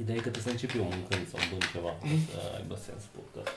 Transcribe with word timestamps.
Ideea 0.00 0.16
e 0.16 0.20
că 0.20 0.30
trebuie 0.30 0.42
să 0.42 0.50
începi 0.50 0.76
eu 0.76 0.82
mâncând 0.82 1.28
sau 1.28 1.40
bând 1.50 1.70
ceva, 1.72 1.96
să 2.30 2.56
aibă 2.56 2.74
sens 2.74 3.04
podcast. 3.04 3.56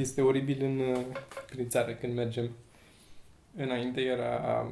Este 0.00 0.20
oribil 0.20 0.62
în, 0.62 0.78
uh, 0.78 1.04
prin 1.46 1.68
țară 1.68 1.92
când 1.92 2.14
mergem. 2.14 2.50
Înainte 3.56 4.00
era 4.00 4.66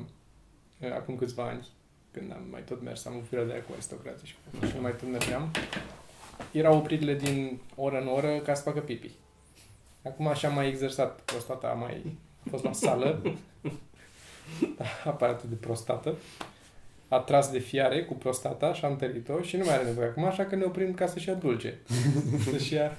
uh, 0.80 0.92
acum 0.92 1.16
câțiva 1.16 1.42
ani, 1.42 1.68
când 2.10 2.32
am 2.32 2.46
mai 2.50 2.62
tot 2.62 2.82
mers, 2.82 3.04
am 3.04 3.16
o 3.16 3.20
firă 3.28 3.44
de 3.44 3.52
aia 3.52 3.62
cu 3.62 3.72
aristocrație 3.72 4.26
și, 4.26 4.34
și 4.70 4.80
mai 4.80 4.96
tot 4.96 5.08
mergeam. 5.08 5.50
Erau 6.52 6.76
opririle 6.76 7.14
din 7.14 7.60
oră 7.74 8.00
în 8.00 8.06
oră 8.06 8.38
ca 8.38 8.54
să 8.54 8.62
facă 8.62 8.80
pipi. 8.80 9.10
Acum 10.04 10.26
așa 10.26 10.48
am 10.48 10.54
mai 10.54 10.68
exersat 10.68 11.20
prostata, 11.20 11.66
am 11.66 11.78
mai 11.78 12.16
fost 12.50 12.64
la 12.64 12.72
sală, 12.72 13.22
aparatul 15.04 15.48
de 15.48 15.54
prostată, 15.54 16.14
a 17.08 17.18
tras 17.18 17.50
de 17.50 17.58
fiare 17.58 18.04
cu 18.04 18.14
prostata 18.14 18.74
și 18.74 18.84
am 18.84 18.96
tărit-o 18.96 19.42
și 19.42 19.56
nu 19.56 19.64
mai 19.64 19.74
are 19.74 19.84
nevoie 19.84 20.06
acum, 20.06 20.24
așa 20.24 20.44
că 20.44 20.56
ne 20.56 20.64
oprim 20.64 20.94
ca 20.94 21.06
să-și 21.06 21.28
ia 21.28 21.34
dulce. 21.34 21.78
să-și 22.50 22.74
ia 22.74 22.96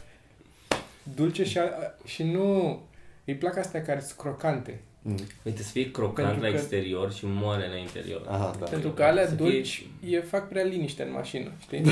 dulce 1.15 1.43
și, 1.43 1.57
a, 1.57 1.63
și 2.05 2.23
nu... 2.23 2.79
Îi 3.25 3.35
plac 3.35 3.57
astea 3.57 3.81
care 3.81 3.99
sunt 3.99 4.17
crocante. 4.19 4.79
Mm. 5.01 5.17
Uite, 5.43 5.63
să 5.63 5.71
fie 5.71 5.91
crocant 5.91 6.27
Pentru 6.29 6.45
la 6.45 6.51
că- 6.51 6.57
exterior 6.57 7.13
și 7.13 7.25
moale 7.25 7.67
la 7.67 7.75
interior. 7.75 8.25
Aha, 8.29 8.55
da. 8.59 8.65
Pentru 8.65 8.89
că 8.89 9.03
alea 9.03 9.27
Să 9.27 9.35
fie- 9.35 9.45
dulci 9.45 9.85
e, 10.09 10.19
fac 10.21 10.47
prea 10.47 10.63
liniște 10.63 11.03
în 11.03 11.11
mașină, 11.11 11.51
știi? 11.61 11.83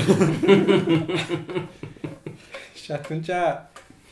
și 2.84 2.92
atunci 2.92 3.28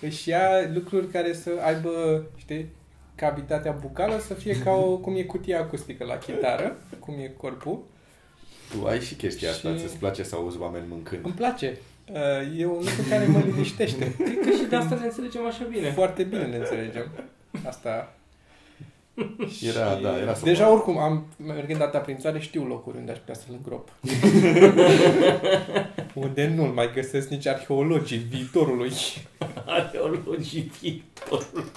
își 0.00 0.28
ia 0.28 0.70
lucruri 0.74 1.06
care 1.08 1.32
să 1.32 1.50
aibă, 1.66 2.24
știi, 2.36 2.66
cavitatea 3.14 3.72
bucală 3.80 4.18
să 4.18 4.34
fie 4.34 4.58
ca 4.58 4.70
o, 4.70 4.96
cum 4.96 5.16
e 5.16 5.22
cutia 5.22 5.60
acustică 5.60 6.04
la 6.04 6.18
chitară, 6.18 6.76
cum 6.98 7.14
e 7.18 7.32
corpul. 7.36 7.78
Tu 8.70 8.86
ai 8.86 9.00
și 9.00 9.14
chestia 9.14 9.50
asta, 9.50 9.68
Și- 9.70 9.78
ți-ți 9.78 9.96
place 9.96 10.22
să 10.22 10.34
auzi 10.34 10.58
oameni 10.60 10.84
mâncând. 10.88 11.24
Îmi 11.24 11.34
place. 11.34 11.76
Uh, 12.12 12.58
E 12.58 12.66
un 12.66 12.72
lucru 12.72 13.02
care 13.08 13.26
mă 13.26 13.38
liniștește. 13.38 14.14
Cred 14.24 14.38
că 14.40 14.50
și 14.50 14.64
de 14.68 14.76
asta 14.76 14.94
ne 14.94 15.04
înțelegem 15.04 15.46
așa 15.46 15.64
bine. 15.70 15.90
Foarte 15.90 16.22
bine 16.22 16.46
ne 16.46 16.56
înțelegem. 16.56 17.10
Asta. 17.66 18.14
Era, 19.74 19.96
Și 19.96 20.02
da, 20.02 20.18
era 20.18 20.34
să 20.34 20.44
Deja 20.44 20.66
mă- 20.66 20.72
oricum, 20.72 20.98
am, 20.98 21.26
mergând 21.46 21.78
data 21.78 21.98
prin 21.98 22.16
țară, 22.18 22.38
știu 22.38 22.64
locuri 22.64 22.96
unde 22.96 23.12
aș 23.12 23.18
putea 23.18 23.34
să-l 23.34 23.54
îngrop. 23.56 23.88
unde 26.14 26.52
nu-l 26.56 26.68
mai 26.68 26.90
găsesc 26.94 27.28
nici 27.28 27.46
arheologii 27.46 28.18
viitorului. 28.18 28.92
Arheologii 29.70 30.72
viitorul. 30.80 31.70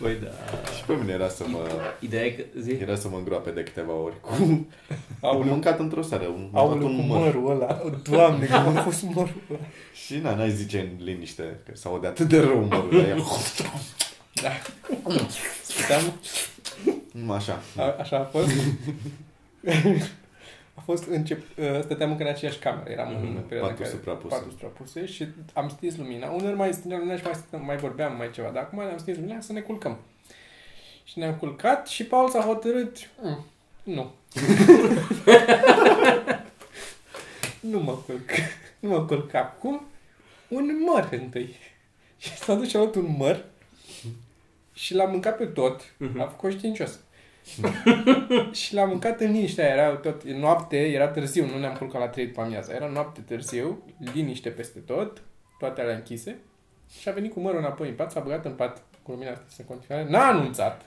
Păi 0.00 0.14
da. 0.22 0.28
Și 0.76 0.84
pe 0.86 0.92
mine 1.00 1.12
era 1.12 1.28
să 1.28 1.44
mă, 1.46 1.58
Ideea 2.00 2.24
e 2.24 2.30
că 2.30 2.42
zi, 2.60 2.70
era 2.70 2.96
să 2.96 3.08
mă 3.08 3.16
îngroape 3.16 3.50
de 3.50 3.62
câteva 3.62 3.92
ori. 3.92 4.20
Cu... 4.20 4.32
Am 4.32 4.66
Aoleu, 5.20 5.50
mâncat 5.50 5.78
într-o 5.78 6.02
seară, 6.02 6.26
un, 6.26 6.48
am 6.52 6.58
aoleu 6.60 6.78
luat 6.78 6.92
cu 6.92 7.00
un 7.00 7.06
măr. 7.06 7.18
mărul 7.18 7.50
ăla. 7.50 7.82
Doamne, 8.10 8.46
cum 8.46 8.76
a 8.76 8.82
fost 8.82 9.02
mărul 9.02 9.42
ăla. 9.50 9.60
Și 10.04 10.16
na, 10.16 10.34
n-ai 10.34 10.50
zice 10.50 10.78
în 10.80 11.04
liniște, 11.04 11.42
că 11.64 11.72
s 11.74 11.84
aude 11.84 12.06
atât 12.06 12.28
de 12.28 12.40
rău 12.40 12.66
mărul, 12.70 12.88
dar 12.90 13.08
ea... 13.08 13.16
Da. 14.42 14.50
Stăteam, 15.62 16.02
Numai 17.12 17.36
așa. 17.36 17.62
a, 17.76 17.96
așa 17.98 18.18
a 18.18 18.24
fost. 18.24 18.50
A 20.80 20.82
fost 20.84 21.06
încep, 21.06 21.42
uh, 21.58 21.80
stăteam 21.82 22.10
încă 22.10 22.22
în 22.22 22.28
aceeași 22.28 22.58
cameră, 22.58 22.90
eram 22.90 23.08
în 23.08 23.14
Mhm, 23.32 23.46
perioada 23.46 23.70
în 23.70 23.76
paturi 23.76 23.88
care 23.88 23.90
suprapuse. 23.90 24.34
paturi 24.34 24.50
suprapuse 24.52 25.06
și 25.06 25.26
am 25.54 25.68
stins 25.68 25.96
lumina. 25.96 26.30
Uneori 26.30 26.56
mai 26.56 26.72
stingeam 26.72 27.00
lumina 27.00 27.18
și 27.18 27.24
mai, 27.24 27.34
stăteam, 27.34 27.64
mai 27.64 27.76
vorbeam 27.76 28.16
mai 28.16 28.30
ceva, 28.30 28.48
dar 28.48 28.62
acum 28.62 28.78
am 28.78 28.98
stins 28.98 29.16
lumina 29.16 29.40
să 29.40 29.52
ne 29.52 29.60
culcăm. 29.60 29.98
Și 31.04 31.18
ne-am 31.18 31.34
culcat 31.34 31.86
și 31.88 32.04
Paul 32.04 32.28
s-a 32.28 32.40
hotărât, 32.40 32.96
"Mm, 33.22 33.44
nu. 33.82 34.10
nu 37.60 37.78
mă 37.80 37.92
culc. 38.06 38.30
Nu 38.80 38.88
mă 38.88 39.04
culc 39.04 39.34
acum. 39.34 39.84
Un 40.48 40.68
măr 40.92 41.08
întâi. 41.10 41.56
Și 42.18 42.36
s-a 42.36 42.54
dus 42.54 42.68
și 42.68 42.76
a 42.76 42.78
luat 42.78 42.94
un 42.94 43.14
măr 43.18 43.44
și 44.72 44.94
l-a 44.94 45.04
mâncat 45.04 45.36
pe 45.36 45.44
tot. 45.46 45.80
Mhm. 45.96 46.20
A 46.20 46.24
făcut 46.24 46.38
conștiincios. 46.38 46.98
și 48.60 48.74
l-am 48.74 48.88
mâncat 48.88 49.20
în 49.20 49.32
liniște, 49.32 49.62
era 49.62 49.96
tot 49.96 50.22
e 50.24 50.36
noapte, 50.36 50.76
era 50.76 51.08
târziu, 51.08 51.46
nu 51.46 51.58
ne-am 51.58 51.74
culcat 51.74 52.00
la 52.00 52.08
3 52.08 52.26
după 52.26 52.40
amiaza, 52.40 52.74
era 52.74 52.86
noapte 52.86 53.20
târziu, 53.20 53.82
liniște 54.14 54.48
peste 54.48 54.78
tot, 54.78 55.22
toate 55.58 55.80
alea 55.80 55.94
închise 55.94 56.38
și 56.98 57.08
a 57.08 57.12
venit 57.12 57.32
cu 57.32 57.40
mărul 57.40 57.58
înapoi 57.58 57.88
în 57.88 57.94
pat, 57.94 58.10
s-a 58.10 58.20
băgat 58.20 58.44
în 58.44 58.52
pat 58.52 58.82
cu 59.02 59.10
lumina 59.10 59.30
asta 59.30 59.54
în 59.58 59.64
continuare, 59.64 60.10
n-a 60.10 60.26
anunțat. 60.26 60.84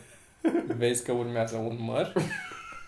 Vezi 0.78 1.04
că 1.04 1.12
urmează 1.12 1.56
un 1.56 1.76
măr. 1.80 2.12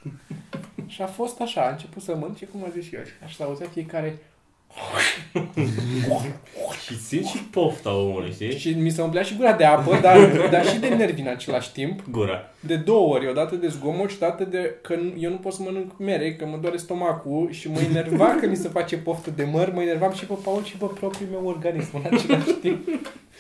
și 0.87 1.03
a 1.03 1.07
fost 1.07 1.41
așa, 1.41 1.67
a 1.67 1.71
început 1.71 2.03
să 2.03 2.17
mănânce 2.17 2.47
cum 2.47 2.65
a 2.65 2.69
zis 2.69 2.85
și 2.85 2.95
eu. 2.95 3.05
Și 3.05 3.13
așa 3.25 3.35
s-a 3.37 3.45
auzit 3.45 3.69
fiecare 3.69 4.19
și 6.85 6.99
simți 7.01 7.31
și 7.31 7.39
pofta 7.39 7.93
omului, 7.97 8.33
știi? 8.33 8.59
și 8.59 8.71
mi 8.71 8.91
se 8.91 9.03
umplea 9.03 9.23
și 9.23 9.37
gura 9.37 9.53
de 9.53 9.65
apă, 9.65 9.99
dar, 10.03 10.19
dar 10.51 10.67
și 10.67 10.79
de 10.79 10.89
nervi 10.89 11.21
în 11.21 11.27
același 11.27 11.73
timp. 11.73 12.01
Gura. 12.11 12.51
De 12.61 12.77
două 12.77 13.15
ori, 13.15 13.29
odată 13.29 13.55
de 13.55 13.69
zgomot 13.69 14.11
și 14.11 14.17
odată 14.21 14.45
de 14.45 14.75
că 14.83 14.95
nu- 14.95 15.15
eu 15.19 15.31
nu 15.31 15.37
pot 15.37 15.53
să 15.53 15.63
mănânc 15.63 15.93
mere, 15.99 16.35
că 16.35 16.47
mă 16.47 16.59
doare 16.61 16.77
stomacul 16.77 17.49
și 17.51 17.71
mă 17.71 17.79
enerva 17.81 18.27
că 18.41 18.47
mi 18.47 18.57
se 18.57 18.69
face 18.69 18.97
poftă 18.97 19.31
de 19.37 19.45
măr, 19.53 19.73
mă 19.73 19.83
enervam 19.83 20.13
și 20.13 20.25
pe 20.25 20.35
Paul 20.45 20.65
și 20.65 20.77
pe 20.77 20.85
propriul 21.01 21.29
meu 21.31 21.47
organism 21.47 21.91
în 21.97 22.03
același 22.17 22.53
timp. 22.61 22.89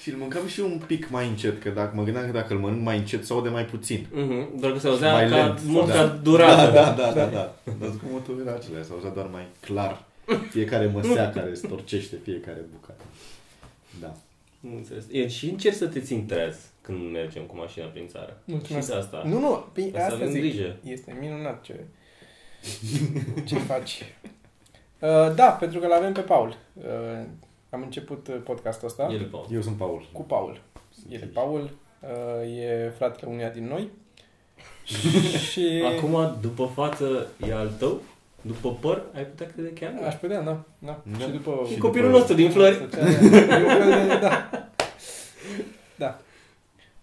Și 0.02 0.08
îl 0.10 0.16
mâncam 0.18 0.46
și 0.46 0.60
eu 0.60 0.66
un 0.66 0.80
pic 0.86 1.08
mai 1.10 1.26
încet, 1.26 1.62
că 1.62 1.68
dacă 1.68 1.92
mă 1.94 2.02
gândeam 2.02 2.24
că 2.26 2.32
dacă 2.32 2.52
îl 2.54 2.58
mănânc 2.58 2.82
mai 2.84 2.96
încet, 2.96 3.24
se 3.26 3.32
aude 3.32 3.48
mai 3.48 3.64
puțin. 3.64 4.06
Mhm. 4.12 4.60
Doar 4.60 4.72
că 4.72 4.78
se 4.78 4.88
auzea 4.88 5.12
Mai 5.12 5.28
ca 5.28 5.36
lent. 5.36 5.60
mult 5.64 5.86
Da. 5.86 5.92
ca 5.94 6.18
durată. 6.22 6.70
Da, 6.72 6.82
da, 6.82 7.02
da, 7.02 7.12
da, 7.12 7.24
da. 7.24 7.54
Dar 7.80 7.88
zgomotul 7.88 8.42
era 8.46 8.54
acela, 8.54 8.82
se 8.82 8.90
auzea 8.92 9.10
doar 9.10 9.26
mai 9.32 9.42
clar. 9.60 10.04
Fiecare 10.50 10.86
măsea 10.86 11.30
care 11.30 11.54
storcește 11.54 12.16
fiecare 12.22 12.64
bucată. 12.72 13.02
Da. 14.00 14.14
Nu 14.60 14.76
înțeles. 14.76 15.04
E, 15.10 15.28
și 15.28 15.48
încerc 15.48 15.74
să 15.74 15.86
te 15.86 16.00
țin 16.00 16.26
treaz 16.26 16.56
când 16.80 17.12
mergem 17.12 17.42
cu 17.42 17.56
mașina 17.56 17.86
prin 17.86 18.08
țară. 18.08 18.42
Mulțumesc. 18.44 18.86
Și 18.86 18.92
de 18.92 18.98
asta. 18.98 19.22
Nu, 19.26 19.38
nu, 19.38 19.64
pe 19.72 19.90
Să 19.92 19.98
asta 19.98 20.14
avem 20.14 20.30
zic. 20.30 20.40
grijă. 20.40 20.76
Este 20.84 21.16
minunat 21.20 21.62
ce, 21.62 21.74
ce 23.44 23.58
faci. 23.58 24.02
Uh, 24.98 25.34
da, 25.34 25.50
pentru 25.50 25.78
că 25.78 25.86
l-avem 25.86 26.12
pe 26.12 26.20
Paul. 26.20 26.56
Uh, 26.74 26.84
am 27.70 27.82
început 27.82 28.28
uh, 28.28 28.36
podcastul 28.44 28.88
ăsta 28.88 29.08
El, 29.12 29.24
Paul. 29.24 29.46
Eu 29.52 29.60
sunt 29.60 29.76
Paul. 29.76 30.08
cu 30.12 30.22
Paul. 30.22 30.60
El 31.08 31.20
e 31.20 31.24
Paul, 31.24 31.70
uh, 32.00 32.58
e 32.58 32.92
fratele 32.96 33.30
uneia 33.30 33.50
din 33.50 33.66
noi. 33.66 33.88
și 35.50 35.82
Acum, 35.96 36.36
după 36.40 36.70
față, 36.74 37.26
e 37.48 37.54
al 37.54 37.72
tău? 37.78 38.02
După 38.42 38.72
păr, 38.80 39.02
ai 39.14 39.24
putea 39.24 39.46
crede 39.46 39.72
chiar? 39.72 39.94
aș 40.06 40.14
putea, 40.14 40.40
da. 40.42 40.64
da. 40.78 41.02
Da. 41.18 41.24
Și 41.24 41.30
după... 41.30 41.62
Și 41.66 41.72
Și 41.72 41.78
copilul 41.78 42.06
după- 42.06 42.18
nostru 42.18 42.36
din 42.36 42.50
flori. 42.50 42.88
da. 44.20 44.50
da. 45.96 46.18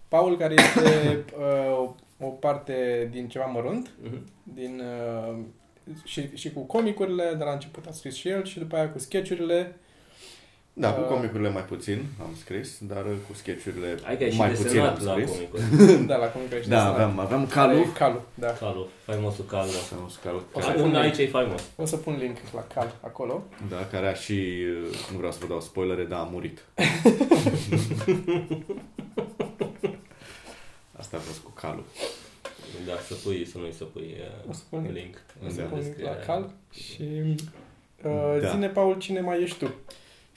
Paul, 0.08 0.36
care 0.36 0.54
este 0.54 1.24
uh, 1.38 1.88
o 2.20 2.26
parte 2.26 3.08
din 3.12 3.28
ceva 3.28 3.44
mărunt, 3.44 3.90
Mhm. 4.02 4.22
din, 4.42 4.82
uh, 5.30 5.36
și, 6.04 6.36
și 6.36 6.52
cu 6.52 6.60
comicurile, 6.60 7.34
de 7.38 7.44
la 7.44 7.52
început 7.52 7.86
a 7.86 7.90
scris 7.92 8.14
și 8.14 8.28
el, 8.28 8.44
și 8.44 8.58
după 8.58 8.76
aia 8.76 8.90
cu 8.90 8.98
sketchurile. 8.98 9.76
Da, 10.78 10.92
cu 10.92 11.00
Uh. 11.00 11.06
comicurile 11.06 11.48
mai 11.50 11.62
puțin 11.64 12.04
am 12.20 12.34
scris, 12.40 12.78
dar 12.80 13.02
cu 13.28 13.34
sketchurile 13.34 13.96
Hai 14.02 14.16
că 14.16 14.22
ai 14.24 14.30
și 14.30 14.36
mai 14.38 14.50
puțin 14.50 14.80
am 14.80 14.94
desenat 14.94 15.02
la 15.02 15.12
scris. 15.12 15.30
comicul. 15.30 15.60
da, 16.10 16.16
la 16.16 16.26
comicurile 16.26 16.62
și 16.62 16.68
Da, 16.68 16.74
desenat. 16.76 16.94
aveam, 16.94 17.18
aveam 17.18 17.46
Care 17.46 17.72
e 17.72 17.76
calul. 17.76 17.92
Calu, 17.92 18.22
da. 18.34 18.46
Calu, 18.46 18.88
faimosul 19.04 19.44
Calu. 19.44 19.68
Sau 19.70 20.10
calul. 20.22 20.44
O 20.52 20.60
să 20.60 20.68
A, 20.68 20.72
pun 20.72 20.80
un 20.82 20.86
link. 20.90 21.02
aici 21.02 21.18
e 21.18 21.26
faimos. 21.26 21.62
O 21.76 21.84
să 21.84 21.96
pun 21.96 22.16
link 22.20 22.36
la 22.54 22.66
Cal 22.74 22.94
acolo. 23.00 23.44
Da, 23.68 23.86
care 23.90 24.06
a 24.08 24.14
și, 24.14 24.62
nu 25.12 25.16
vreau 25.16 25.32
să 25.32 25.38
vă 25.40 25.46
dau 25.46 25.60
spoilere, 25.60 26.04
dar 26.04 26.18
a 26.20 26.28
murit. 26.32 26.64
Asta 30.98 31.16
a 31.16 31.20
fost 31.20 31.38
cu 31.38 31.50
calul. 31.50 31.84
Da, 32.86 32.92
să 33.08 33.14
pui, 33.24 33.46
să 33.46 33.58
nu-i 33.58 33.72
să 33.72 33.84
pui 33.84 34.14
O 34.46 34.48
uh, 34.48 34.54
să 34.54 34.62
pun, 34.70 34.90
link. 34.92 35.16
o 35.46 35.48
să 35.48 35.56
Da. 35.60 35.62
pun 35.62 35.78
link 35.78 35.88
la 35.88 35.88
descriere. 35.88 36.22
Cal. 36.26 36.50
Și 36.72 37.02
uh, 38.04 38.38
Da. 38.40 38.48
zine, 38.50 38.66
Paul, 38.68 38.98
cine 38.98 39.20
mai 39.20 39.42
ești 39.42 39.58
tu? 39.58 39.70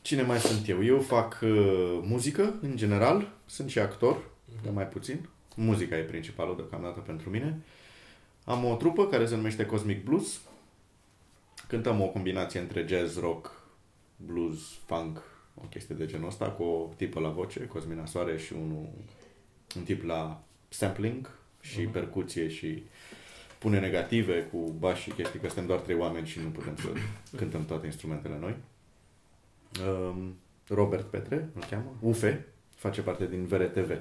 Cine 0.10 0.22
mai 0.22 0.40
sunt 0.40 0.68
eu? 0.68 0.84
Eu 0.84 1.00
fac 1.00 1.40
uh, 1.44 2.00
muzică, 2.02 2.54
în 2.62 2.76
general. 2.76 3.32
Sunt 3.46 3.70
și 3.70 3.80
actor, 3.80 4.18
dar 4.64 4.74
mai 4.74 4.88
puțin. 4.88 5.30
Muzica 5.56 5.98
e 5.98 6.02
principalul 6.02 6.56
deocamdată 6.56 7.00
pentru 7.00 7.30
mine. 7.30 7.62
Am 8.46 8.66
o 8.66 8.76
trupă 8.76 9.08
care 9.08 9.26
se 9.26 9.36
numește 9.36 9.66
Cosmic 9.66 10.04
Blues. 10.04 10.42
Cântăm 11.68 12.02
o 12.02 12.08
combinație 12.08 12.60
între 12.60 12.86
jazz, 12.88 13.20
rock, 13.20 13.64
blues, 14.16 14.60
funk, 14.86 15.22
o 15.56 15.66
chestie 15.70 15.96
de 15.96 16.06
genul 16.06 16.28
ăsta, 16.28 16.50
cu 16.50 16.64
o 16.64 16.90
tipă 16.96 17.20
la 17.20 17.30
voce, 17.30 17.68
Cosmina 17.68 18.06
Soare, 18.06 18.38
și 18.38 18.54
unul, 18.54 18.90
un 19.76 19.84
tip 19.84 20.04
la 20.04 20.42
sampling 20.70 21.30
și 21.62 21.82
Mhm. 21.82 21.92
percuție 21.92 22.48
și 22.48 22.84
pune 23.60 23.80
negative 23.80 24.42
cu 24.42 24.76
bași 24.80 25.02
și 25.02 25.10
chestii, 25.10 25.40
că 25.40 25.46
suntem 25.48 25.66
doar 25.66 25.80
trei 25.80 25.98
oameni 25.98 26.28
și 26.28 26.40
nu 26.40 26.50
putem 26.50 26.76
să 26.76 26.88
cântăm 27.38 27.66
toate 27.66 27.86
instrumentele 27.86 28.38
noi. 28.40 28.56
Um, 29.86 30.36
Robert 30.68 31.06
Petre, 31.06 31.50
îl 31.56 31.64
cheamă, 31.70 31.96
UFE, 32.00 32.46
face 32.76 33.02
parte 33.02 33.28
din 33.28 33.46
VRTV. 33.46 33.92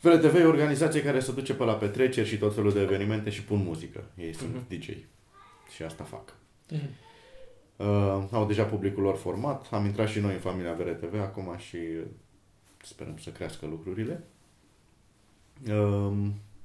VRTV 0.00 0.34
e 0.34 0.44
o 0.44 0.48
organizație 0.48 1.02
care 1.02 1.20
se 1.20 1.32
duce 1.32 1.54
pe 1.54 1.64
la 1.64 1.74
petreceri 1.74 2.28
și 2.28 2.38
tot 2.38 2.54
felul 2.54 2.72
de 2.72 2.80
evenimente 2.80 3.30
și 3.30 3.42
pun 3.44 3.58
muzică. 3.58 4.04
Ei 4.16 4.34
sunt 4.34 4.54
Mhm. 4.54 4.64
DJ 4.68 4.88
și 5.74 5.82
asta 5.82 6.04
fac. 6.04 6.34
Mhm. 6.70 6.88
Uh, 7.76 8.24
au 8.30 8.46
deja 8.46 8.64
publicul 8.64 9.02
lor 9.02 9.16
format, 9.16 9.68
am 9.70 9.84
intrat 9.84 10.08
și 10.08 10.20
noi 10.20 10.32
în 10.34 10.40
familia 10.40 10.72
VRTV 10.72 11.20
acum 11.20 11.56
și 11.58 11.76
uh, 11.76 12.02
sperăm 12.82 13.18
să 13.18 13.30
crească 13.30 13.66
lucrurile. 13.66 14.22
Uh, 15.68 16.12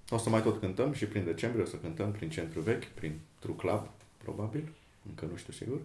o 0.09 0.17
să 0.17 0.29
mai 0.29 0.41
tot 0.41 0.59
cântăm 0.59 0.93
și 0.93 1.05
prin 1.05 1.23
decembrie 1.23 1.63
o 1.63 1.67
să 1.67 1.75
cântăm 1.75 2.11
prin 2.11 2.29
centru 2.29 2.59
vechi, 2.59 2.83
prin 2.85 3.19
True 3.39 3.55
Club, 3.55 3.87
probabil, 4.17 4.69
încă 5.09 5.25
nu 5.31 5.37
știu 5.37 5.53
sigur. 5.53 5.79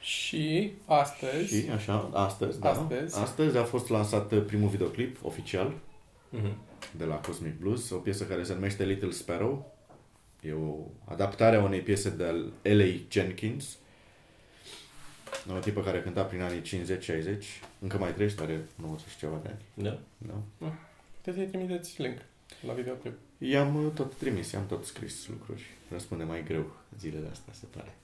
Și 0.00 0.72
astăzi, 0.86 1.60
Și 1.60 1.70
așa, 1.70 2.10
astăzi, 2.14 2.60
da, 2.60 2.70
Astăzi. 2.70 3.18
astăzi 3.18 3.56
a 3.56 3.64
fost 3.64 3.88
lansat 3.88 4.32
uh, 4.32 4.42
primul 4.46 4.68
videoclip 4.68 5.24
oficial 5.24 5.74
Mhm. 6.30 6.56
de 6.96 7.04
la 7.04 7.14
Cosmic 7.14 7.58
Blues, 7.58 7.90
o 7.90 7.96
piesă 7.96 8.24
care 8.24 8.42
se 8.42 8.54
numește 8.54 8.84
Little 8.84 9.10
Sparrow. 9.10 9.74
E 10.40 10.52
o 10.52 10.76
adaptare 11.04 11.56
a 11.56 11.62
unei 11.62 11.80
piese 11.80 12.10
de 12.10 12.24
al 12.24 12.52
L.A. 12.62 13.00
Jenkins, 13.10 13.76
o 15.56 15.58
tipă 15.58 15.80
care 15.82 16.02
cânta 16.02 16.22
prin 16.22 16.40
anii 16.42 16.60
50-60, 16.60 17.60
încă 17.80 17.98
mai 17.98 18.12
trăiește, 18.14 18.42
are 18.42 18.66
90 18.74 19.08
și 19.10 19.18
ceva 19.18 19.40
de 19.42 19.48
ani. 19.48 19.88
Da. 19.88 19.98
Da. 20.18 20.72
puteți 21.16 21.36
să-i 21.36 21.46
trimiteți 21.46 22.02
link 22.02 22.18
la 22.66 22.72
videoclip. 22.72 23.12
I-am 23.38 23.84
uh, 23.84 23.92
tot 23.94 24.14
trimis, 24.14 24.50
i-am 24.50 24.66
tot 24.66 24.84
scris 24.84 25.28
lucruri. 25.28 25.62
Răspunde 25.90 26.24
mai 26.24 26.42
greu 26.44 26.70
zilele 26.98 27.28
astea, 27.30 27.52
se 27.52 27.64
pare. 27.76 27.94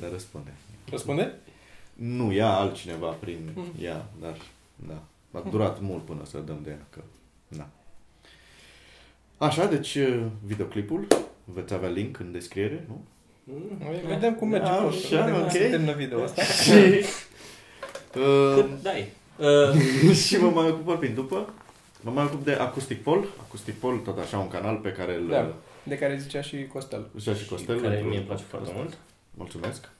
Dar 0.00 0.10
răspunde. 0.10 0.50
Răspunde? 0.90 1.34
Nu, 1.94 2.32
ia 2.32 2.48
altcineva 2.48 3.06
prin 3.10 3.50
Mhm. 3.54 3.84
ea, 3.84 4.06
dar 4.20 4.36
da. 4.88 5.02
A 5.38 5.42
durat 5.50 5.80
mult 5.80 6.04
până 6.04 6.20
să 6.24 6.38
dăm 6.38 6.58
de 6.64 6.70
ea, 6.70 6.86
că 6.90 7.00
da. 7.48 7.68
Așa, 9.46 9.66
deci 9.66 9.94
uh, 9.94 10.22
videoclipul, 10.44 11.06
veți 11.44 11.74
avea 11.74 11.88
link 11.88 12.18
în 12.18 12.32
descriere, 12.32 12.84
nu? 12.88 13.04
Mhm. 13.44 13.84
Noi 13.84 14.00
vedem 14.06 14.34
cum 14.34 14.48
merge 14.48 14.66
Da, 14.66 14.74
postul, 14.74 15.16
așa, 15.16 15.24
vedem 15.24 15.34
cum 15.40 15.44
ok. 15.44 15.50
se 15.50 15.68
termină 15.68 15.92
video 15.92 16.22
ăsta. 16.22 16.42
Și, 16.42 16.70
uh, 18.18 18.54
Cât 18.54 18.82
dai? 18.82 19.06
Uh, 19.38 20.14
și 20.26 20.36
mă 20.36 20.50
mai 20.50 20.68
ocup 20.70 20.84
vorbind 20.84 21.14
după. 21.14 21.52
Mă 22.00 22.10
mai 22.10 22.24
ocup 22.24 22.44
de 22.44 22.52
Acoustic 22.52 23.02
Pol. 23.02 23.26
Acoustic 23.46 23.74
Pol, 23.74 23.96
tot 23.98 24.18
așa 24.18 24.38
un 24.38 24.48
canal 24.48 24.76
pe 24.76 24.92
care 24.92 25.14
îl 25.14 25.28
Da. 25.28 25.54
De 25.82 25.98
care 25.98 26.16
zicea 26.18 26.40
și 26.40 26.66
Costel. 26.72 27.06
Zicea 27.18 27.34
și 27.34 27.46
Costel. 27.46 27.80
care 27.80 27.88
pentru- 27.88 28.08
mie 28.08 28.18
îmi 28.18 28.26
place 28.26 28.42
foarte 28.42 28.72
mult. 28.74 28.96
Mulțumesc. 29.34 29.90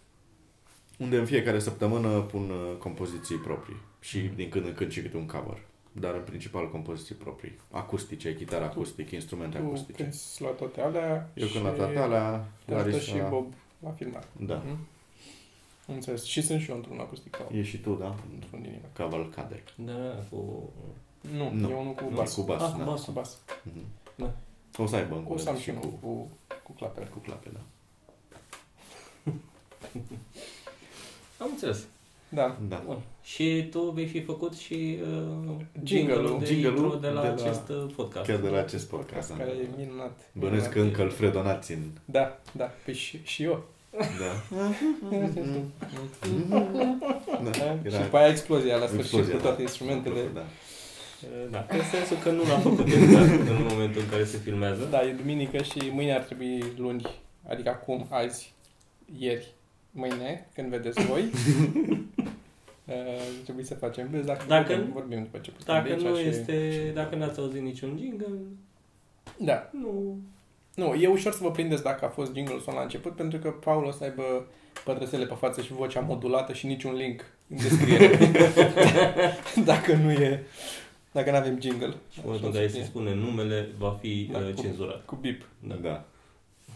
Unde 0.99 1.17
în 1.17 1.27
fiecare 1.27 1.59
săptămână 1.59 2.21
pun 2.21 2.51
uh, 2.51 2.77
compoziții 2.79 3.37
proprii 3.37 3.77
și 4.01 4.19
Mhm. 4.19 4.35
din 4.37 4.49
când 4.49 4.67
în 4.67 4.75
când 4.75 4.91
și 4.91 5.01
câte 5.03 5.17
un 5.17 5.27
cover. 5.27 5.59
Dar 5.93 6.15
în 6.15 6.23
principal 6.25 6.71
compoziții 6.71 7.15
proprii. 7.15 7.59
Acustice, 7.71 8.35
chitară 8.37 8.65
acustic, 8.65 9.11
instrumente 9.11 9.59
Tu 9.59 9.65
acustice. 9.65 10.03
când 10.03 10.15
la 10.39 10.49
toate 10.49 10.81
alea 10.81 11.31
Eu 11.35 11.47
când 11.49 11.65
la 11.65 11.71
și 11.71 11.77
toate 11.77 11.99
alea, 11.99 12.49
te 12.65 12.75
ajută 12.75 12.91
Larisa, 12.91 13.13
și 13.13 13.23
Bob 13.29 13.53
la 13.79 13.91
filmare. 13.91 14.27
Da. 14.41 14.55
Mhm. 14.55 14.77
Înțeles. 15.87 16.25
Și 16.25 16.43
sunt 16.43 16.61
și 16.61 16.71
eu 16.71 16.77
într-un 16.77 16.99
acustic 16.99 17.37
sau 17.37 17.57
E 17.57 17.63
și 17.63 17.79
tu, 17.79 17.95
da? 17.95 18.15
într-un 18.35 18.63
din 18.63 18.71
ele. 18.71 18.91
Cavalcade. 18.93 19.63
Da, 19.77 19.93
cu... 20.31 20.71
Nu, 21.37 21.51
Nu. 21.53 21.71
e 21.71 21.75
unul 21.75 21.93
cu 21.95 22.05
Nu, 22.11 22.17
bas. 22.17 22.35
Cu 22.35 22.43
bas, 22.43 22.63
Ah, 22.63 22.75
da. 22.79 22.85
cu 22.85 22.91
bas. 22.91 23.05
Cu 23.05 23.11
bas. 23.13 23.39
Mhm. 23.63 23.85
Da. 24.15 24.35
O 24.79 24.87
să 24.87 24.97
aibă 24.97 25.15
în 25.15 25.25
O 25.29 25.37
să 25.37 25.49
am 25.49 25.55
curând 25.55 25.59
și 25.59 25.71
unul 25.71 25.83
cu, 25.83 25.89
cu, 26.07 26.29
cu 26.63 26.73
clapere. 26.73 27.07
cu 27.07 27.19
clape, 27.19 27.49
da. 27.53 27.61
Am 31.39 31.49
înțeles. 31.51 31.85
Da. 32.29 32.57
Da. 32.69 32.83
Bun. 32.87 32.99
Și 33.23 33.67
tu 33.71 33.81
vei 33.81 34.07
fi 34.07 34.21
făcut 34.23 34.55
și 34.57 34.99
uh, 35.03 35.55
Jingle-ul. 35.85 36.37
de 36.39 36.45
Jingle-ul 36.47 36.77
intro 36.85 36.99
de 36.99 37.09
la 37.09 37.21
de 37.21 37.27
la- 37.27 37.33
acest 37.33 37.69
uh, 37.69 37.85
podcast. 37.97 38.27
Chiar 38.27 38.39
de 38.39 38.49
la 38.49 38.59
acest 38.59 38.89
podcast. 38.89 39.13
Podcast 39.13 39.29
da. 39.31 39.37
care 39.37 39.51
e 39.51 39.69
minunat. 39.85 40.19
Bănuiesc 40.33 40.69
că 40.69 40.79
minunat. 40.79 40.99
încă 40.99 41.03
îl 41.11 41.17
fredonați 41.17 41.73
în... 41.73 41.79
Da, 42.05 42.39
da. 42.53 42.65
Păi 42.85 42.95
și, 42.95 43.21
și 43.23 43.43
eu. 43.43 43.65
Da. 43.91 44.59
da. 46.51 47.51
Da? 47.51 47.91
Și 47.91 48.03
după 48.03 48.17
aia 48.17 48.29
explozia 48.29 48.77
la 48.77 48.87
sfârșit 48.87 48.99
Explozia, 49.05 49.35
cu 49.35 49.41
toate 49.41 49.57
da. 49.57 49.63
instrumentele. 49.63 50.21
Da. 50.35 50.41
Uh, 50.41 51.51
Da, 51.51 51.67
în 51.71 51.81
sensul 51.93 52.17
că 52.23 52.31
nu 52.31 52.43
l-am 52.43 52.61
făcut 52.61 52.87
exact 52.87 53.49
în 53.49 53.67
momentul 53.71 54.01
în 54.01 54.09
care 54.11 54.25
se 54.25 54.37
filmează. 54.39 54.85
Da, 54.91 55.03
e 55.03 55.13
duminică 55.13 55.63
și 55.63 55.79
mâine 55.93 56.15
ar 56.15 56.23
trebui 56.23 56.65
luni. 56.77 57.03
Adică 57.49 57.69
acum, 57.69 58.07
azi, 58.11 58.53
ieri, 59.19 59.47
mâine, 59.93 60.49
când 60.55 60.69
vedeți 60.69 61.03
voi. 61.11 61.23
uh, 62.87 62.95
trebuie 63.43 63.65
să 63.65 63.75
facem 63.75 64.09
băzi, 64.11 64.27
dacă, 64.27 64.45
Dacă- 64.49 64.73
vorbim, 64.75 64.93
vorbim 64.93 65.23
după 65.23 65.39
ce 65.39 65.51
putem 65.51 65.75
Dacă 65.75 65.89
de 65.89 65.95
aici 65.95 66.03
nu 66.03 66.17
și- 66.17 66.27
este, 66.29 66.91
dacă 66.95 67.15
n-ați 67.17 67.39
auzit 67.39 67.61
niciun 67.63 67.99
jingle, 68.03 68.27
Da. 69.39 69.71
nu... 69.73 70.19
Nu, 70.75 70.95
e 70.95 71.07
ușor 71.09 71.33
să 71.33 71.39
vă 71.43 71.51
prindeți 71.51 71.83
dacă 71.83 72.05
a 72.05 72.09
fost 72.09 72.35
jingle 72.35 72.59
sau 72.65 72.75
la 72.75 72.83
început, 72.83 73.15
pentru 73.17 73.39
că 73.39 73.51
Paul 73.51 73.85
o 73.85 73.91
să 73.91 74.05
aibă 74.05 74.47
pătrățele 74.85 75.27
pe 75.27 75.35
față 75.35 75.61
și 75.61 75.73
vocea 75.73 76.01
modulată 76.01 76.53
și 76.53 76.67
niciun 76.67 76.95
link 76.95 77.25
în 77.51 77.57
descriere. 77.57 78.19
dacă 79.65 79.95
nu 79.95 80.11
e... 80.11 80.43
Dacă 81.13 81.31
nu 81.31 81.37
avem 81.37 81.61
jingle. 81.61 81.87
Și 82.11 82.19
în 82.19 82.23
momentul 82.25 82.35
Așa 82.39 82.47
în 82.47 82.53
care 82.53 82.65
o 82.65 82.69
să 82.69 82.73
se 82.75 82.79
fie. 82.81 82.85
spune 82.89 83.15
numele, 83.15 83.69
va 83.79 83.99
fi 84.01 84.29
Da, 84.33 84.39
uh, 84.39 84.55
cu- 84.55 84.61
cenzurat. 84.63 85.05
Cu 85.05 85.15
bip. 85.17 85.49
Da. 85.69 85.75
Da. 85.75 86.05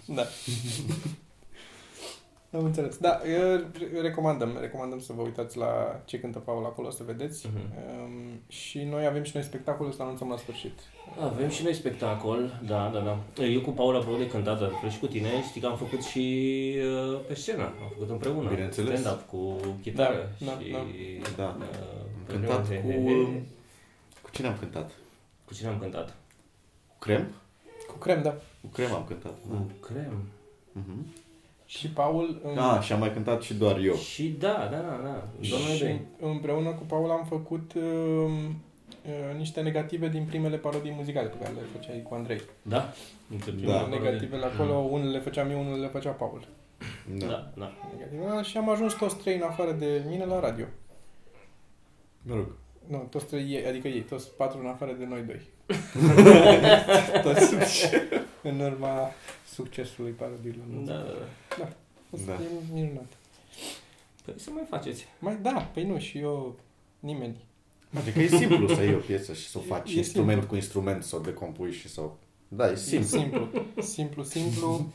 Da. 0.06 0.22
Am 2.56 2.64
înțeles. 2.64 2.96
Da, 2.96 3.20
eu 3.32 3.60
recomandăm, 4.02 4.56
recomandăm 4.60 5.00
să 5.00 5.12
vă 5.12 5.22
uitați 5.22 5.56
la 5.56 6.00
ce 6.04 6.20
cântă 6.20 6.38
Paul 6.38 6.64
acolo, 6.64 6.90
să 6.90 7.02
vedeți. 7.06 7.46
Mhm. 7.46 7.72
Um, 8.02 8.40
și 8.48 8.82
noi 8.82 9.06
avem 9.06 9.22
și 9.22 9.30
noi 9.34 9.44
spectacolul 9.44 9.92
să 9.92 10.02
anunțăm 10.02 10.28
la 10.28 10.36
sfârșit. 10.36 10.78
Avem 11.20 11.48
și 11.48 11.62
noi 11.62 11.74
spectacol, 11.74 12.60
da, 12.66 12.90
da, 12.94 13.00
da. 13.34 13.44
Eu 13.44 13.60
cu 13.60 13.70
Paula 13.70 13.98
apropo 13.98 14.16
de 14.18 14.28
cântat, 14.28 14.58
dar 14.60 14.70
fel 14.80 14.90
și 14.90 14.98
cu 14.98 15.06
tine, 15.06 15.28
știi 15.48 15.60
că 15.60 15.66
am 15.66 15.76
făcut 15.76 16.02
și 16.02 16.74
uh, 17.12 17.20
pe 17.26 17.34
scenă, 17.34 17.62
am 17.62 17.88
făcut 17.92 18.10
împreună. 18.10 18.48
Bineînțeles. 18.48 19.00
Stand-up 19.00 19.28
cu 19.28 19.56
chitară 19.82 20.32
Da, 20.38 20.44
da, 20.46 20.58
și... 20.60 20.70
da. 20.70 20.78
Da. 21.36 21.56
uh, 21.58 21.64
Am 21.64 22.24
pe 22.26 22.32
cântat 22.32 22.60
vreo- 22.66 22.80
cu... 22.80 22.86
he, 22.88 22.92
he, 22.92 23.32
he. 23.32 23.42
Cu 24.22 24.30
cine 24.30 24.46
am 24.46 24.56
cântat? 24.58 24.90
Cu 25.44 25.54
cine 25.54 25.68
am 25.68 25.78
cântat? 25.78 26.08
Cu 26.88 26.96
Crem? 26.98 27.26
Cu 27.86 27.94
crem, 27.98 28.22
da. 28.22 28.30
Cu 28.60 28.66
Crem 28.72 28.92
am 28.94 29.04
cântat. 29.08 29.34
Da. 29.50 29.56
Cu 29.56 29.86
Crem. 29.86 30.22
Mhm. 30.72 31.06
Și 31.66 31.88
Paul... 31.88 32.40
um, 32.44 32.58
Ah, 32.58 32.82
și 32.82 32.92
am 32.92 32.98
mai 32.98 33.12
cântat 33.12 33.42
și 33.42 33.54
doar 33.54 33.78
eu. 33.78 33.94
Și 33.94 34.28
da, 34.28 34.68
da, 34.70 34.76
da, 34.76 35.00
da. 35.02 35.24
Doar 35.48 35.60
noi 35.66 35.74
și 35.76 35.82
doi. 35.82 36.00
împreună 36.20 36.70
cu 36.70 36.82
Paul 36.82 37.10
am 37.10 37.24
făcut 37.28 37.72
um, 37.74 38.34
uh, 38.36 39.36
niște 39.36 39.60
negative 39.60 40.08
din 40.08 40.24
primele 40.24 40.56
parodii 40.56 40.92
muzicale 40.96 41.28
pe 41.28 41.36
care 41.36 41.52
le 41.54 41.60
făceai 41.72 42.02
cu 42.08 42.14
Andrei. 42.14 42.40
Da? 42.62 42.92
Dintre 43.26 43.50
Da. 43.50 43.56
primele 43.56 43.78
parodii. 43.78 43.98
Negativele 43.98 44.44
acolo, 44.44 44.74
unele 44.74 45.10
le 45.10 45.18
făceam 45.18 45.50
eu, 45.50 45.60
unele 45.60 45.76
le 45.80 45.86
făcea 45.88 46.10
Paul. 46.10 46.46
Da. 47.18 47.26
Da, 47.26 47.50
da. 47.54 47.72
Negativele 47.96 48.42
și 48.42 48.56
am 48.56 48.70
ajuns 48.70 48.94
toți 48.94 49.16
trei 49.16 49.36
în 49.36 49.42
afară 49.42 49.72
de 49.72 50.02
mine 50.08 50.24
la 50.24 50.40
radio. 50.40 50.64
Mă 52.22 52.34
rog. 52.34 52.46
Nu, 52.88 53.06
toți 53.10 53.26
trei, 53.26 53.50
ei, 53.52 53.66
adică 53.66 53.88
ei, 53.88 54.00
toți 54.00 54.30
patru 54.36 54.58
în 54.60 54.66
afară 54.66 54.92
de 54.92 55.04
noi 55.06 55.22
doi. 55.22 55.40
Toți 57.22 57.54
în 58.42 58.60
urma 58.60 59.10
succesului 59.54 60.10
parodiilor. 60.10 60.64
Da, 60.84 60.92
da, 60.92 61.02
da. 61.58 61.64
A 61.64 61.68
fost 62.10 62.26
Da. 62.26 62.32
da. 62.32 62.40
minunat. 62.72 63.12
Păi 64.24 64.34
să 64.36 64.50
mai 64.52 64.64
faceți. 64.70 65.06
Mai 65.18 65.38
da, 65.42 65.70
păi 65.74 65.84
nu, 65.84 65.98
și 65.98 66.18
eu, 66.18 66.56
nimeni. 67.00 67.36
Adică 67.96 68.18
e 68.20 68.26
simplu 68.26 68.68
să 68.74 68.82
iei 68.82 68.94
o 68.94 68.98
piesă 68.98 69.32
și 69.32 69.48
să 69.48 69.58
o 69.58 69.60
faci 69.60 69.92
E 69.92 69.96
instrument 69.96 70.30
simplu. 70.30 70.48
cu 70.48 70.54
instrument, 70.54 71.02
să 71.02 71.16
o 71.16 71.18
decompui 71.18 71.72
și 71.72 71.88
să 71.88 72.00
o... 72.00 72.10
Da, 72.48 72.70
e 72.70 72.74
simplu. 72.76 73.08
Simplu, 73.08 73.82
simplu, 73.82 74.22
simplu. 74.22 74.92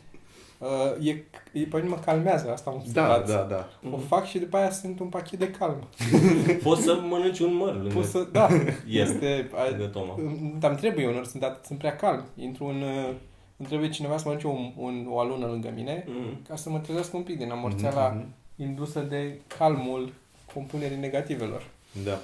Uh, 0.62 1.08
e, 1.08 1.10
e, 1.52 1.64
pe 1.66 1.78
mine 1.78 1.88
mă 1.88 1.98
calmează 2.06 2.52
asta 2.52 2.70
am 2.70 2.84
Da, 2.94 3.04
stat. 3.06 3.28
da, 3.28 3.48
da. 3.56 3.70
O 3.92 3.98
fac 3.98 4.26
și 4.26 4.40
după 4.40 4.58
aia 4.58 4.72
sunt 4.72 5.00
un 5.00 5.08
pachet 5.08 5.40
de 5.40 5.52
calm. 5.52 5.88
Poți 6.64 6.82
să 6.82 7.00
mănânci 7.10 7.40
un 7.40 7.54
măr 7.54 7.74
lângă 7.76 7.94
Pot 7.94 8.06
să, 8.06 8.28
da, 8.32 8.48
el, 8.54 8.72
este, 8.88 9.50
lângă 9.70 9.86
Toma. 9.86 10.16
Dar 10.60 10.70
îmi 10.70 10.80
trebuie 10.80 11.08
unor, 11.08 11.26
sunt, 11.26 11.42
dat, 11.42 11.66
sunt 11.66 11.78
prea 11.78 11.96
calm. 11.96 12.24
Intru 12.36 12.66
în... 12.66 12.82
uh, 12.82 13.10
Îmi 13.58 13.70
trebuie 13.70 13.90
cineva 13.90 14.18
să 14.18 14.24
mănânce 14.26 14.48
un, 14.48 14.72
un, 14.78 15.06
o 15.10 15.20
alună 15.20 15.46
lângă 15.46 15.72
mine 15.76 16.04
Mm. 16.08 16.38
ca 16.48 16.56
să 16.56 16.70
mă 16.70 16.80
trezească 16.80 17.18
un 17.18 17.24
pic 17.24 17.38
din 17.38 17.52
amorțeala 17.52 18.10
Mhm. 18.10 18.26
indusă 18.56 19.00
de 19.00 19.40
calmul 19.58 20.14
compunerii 20.54 20.98
negativelor. 20.98 21.64
Da. 22.04 22.20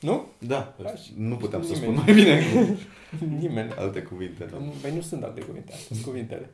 Nu? 0.00 0.24
Da. 0.38 0.74
Da, 0.82 0.94
și- 0.94 1.12
Nu 1.16 1.34
puteam 1.36 1.62
să 1.62 1.72
nimeni. 1.72 1.92
spun 1.92 2.02
mai 2.04 2.14
bine 2.14 2.42
Nimeni. 3.40 3.72
alte 3.78 4.00
cuvinte. 4.02 4.44
Da. 4.50 4.56
Nu, 4.56 4.72
Păi 4.82 4.92
nu 4.94 5.00
sunt 5.00 5.22
alte 5.22 5.40
cuvinte, 5.40 5.72
astea 5.72 5.86
sunt 5.96 6.04
cuvintele. 6.06 6.50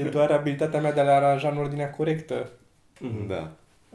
E 0.00 0.02
doar 0.08 0.30
abilitatea 0.30 0.80
mea 0.80 0.92
de 0.92 1.00
a 1.00 1.02
le 1.02 1.10
aranja 1.10 1.48
în 1.48 1.56
ordinea 1.56 1.90
corectă. 1.90 2.50
Mhm. 3.00 3.26
Da. 3.28 3.50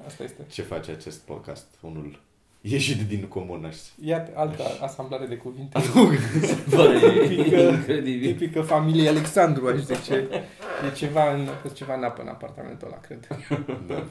Asta 0.05 0.23
este. 0.23 0.41
Ce 0.51 0.61
face 0.61 0.91
acest 0.91 1.19
podcast? 1.19 1.65
Unul 1.81 2.19
ieșit 2.61 3.01
din 3.07 3.25
comun, 3.27 3.65
aș 3.65 3.75
zice. 3.75 4.09
Iată, 4.09 4.31
altă 4.35 4.63
asamblare 4.81 5.25
de 5.25 5.35
cuvinte. 5.35 5.79
Bă, 6.69 6.83
e 6.83 7.27
Tipică- 7.27 7.57
incredibil. 7.59 8.31
Tipică 8.35 8.61
familie 8.61 9.09
Alexandru, 9.09 9.67
aș 9.67 9.75
zice. 9.77 10.13
E 10.91 10.95
ceva 10.95 11.33
în, 11.33 11.47
ceva 11.73 11.93
în 11.95 12.03
apă 12.03 12.21
în 12.21 12.27
apartamentul 12.27 12.87
ăla, 12.87 12.97
cred. 12.99 13.27
Da. 13.87 14.03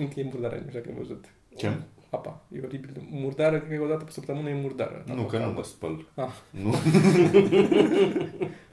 Încă 0.00 0.20
e 0.20 0.24
murdară, 0.32 0.54
nu 0.54 0.60
știu 0.68 0.78
dacă 0.80 0.88
ai 0.90 0.96
văzut. 0.98 1.24
Ce? 1.56 1.70
Apa. 2.10 2.40
E 2.56 2.60
oribil. 2.64 2.90
Murdară, 3.10 3.58
cred 3.60 3.78
că 3.78 3.84
o 3.84 3.88
dată 3.88 4.04
pe 4.04 4.10
săptămână 4.10 4.48
e 4.48 4.54
murdară. 4.54 5.04
Nu, 5.06 5.12
Apa 5.12 5.26
că 5.26 5.36
nu 5.36 5.42
caldă. 5.42 5.56
mă 5.56 5.64
spăl. 5.64 6.06
Ah. 6.14 6.28
Nu, 6.50 6.74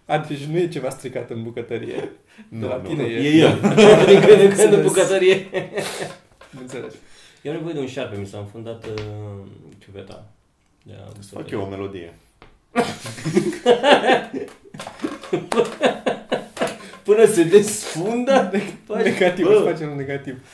A, 0.05 0.17
deci 0.17 0.43
nu 0.43 0.57
e 0.57 0.67
ceva 0.67 0.89
stricat 0.89 1.29
în 1.29 1.43
bucătărie. 1.43 2.11
nu, 2.47 2.67
la 2.67 2.75
nu. 2.77 2.87
tine 2.89 3.03
e. 3.03 3.17
E 3.17 3.37
el. 3.37 3.59
Din 4.07 4.19
când 4.19 4.31
în 4.31 4.37
când 4.37 4.41
în 4.41 4.45
Înțeles. 4.49 4.85
bucătărie. 4.85 5.45
Înțeles. 6.59 6.93
Eu 7.41 7.51
am 7.51 7.57
nevoie 7.57 7.73
de 7.73 7.79
un 7.79 7.87
șarpe, 7.87 8.17
mi 8.17 8.25
s-a 8.25 8.37
înfundat 8.37 8.85
uh, 8.85 8.91
ciuveta. 9.77 10.25
De 10.83 10.93
la 10.97 11.07
Îți 11.19 11.29
fac 11.29 11.49
eu 11.49 11.61
o 11.61 11.65
melodie. 11.67 12.13
Până 17.03 17.25
se 17.25 17.43
desfundă? 17.43 18.51
faci- 18.87 19.03
Negativ, 19.03 19.45
Bă. 19.45 19.53
îți 19.53 19.63
facem 19.63 19.89
un 19.91 19.97
negativ. 19.97 20.47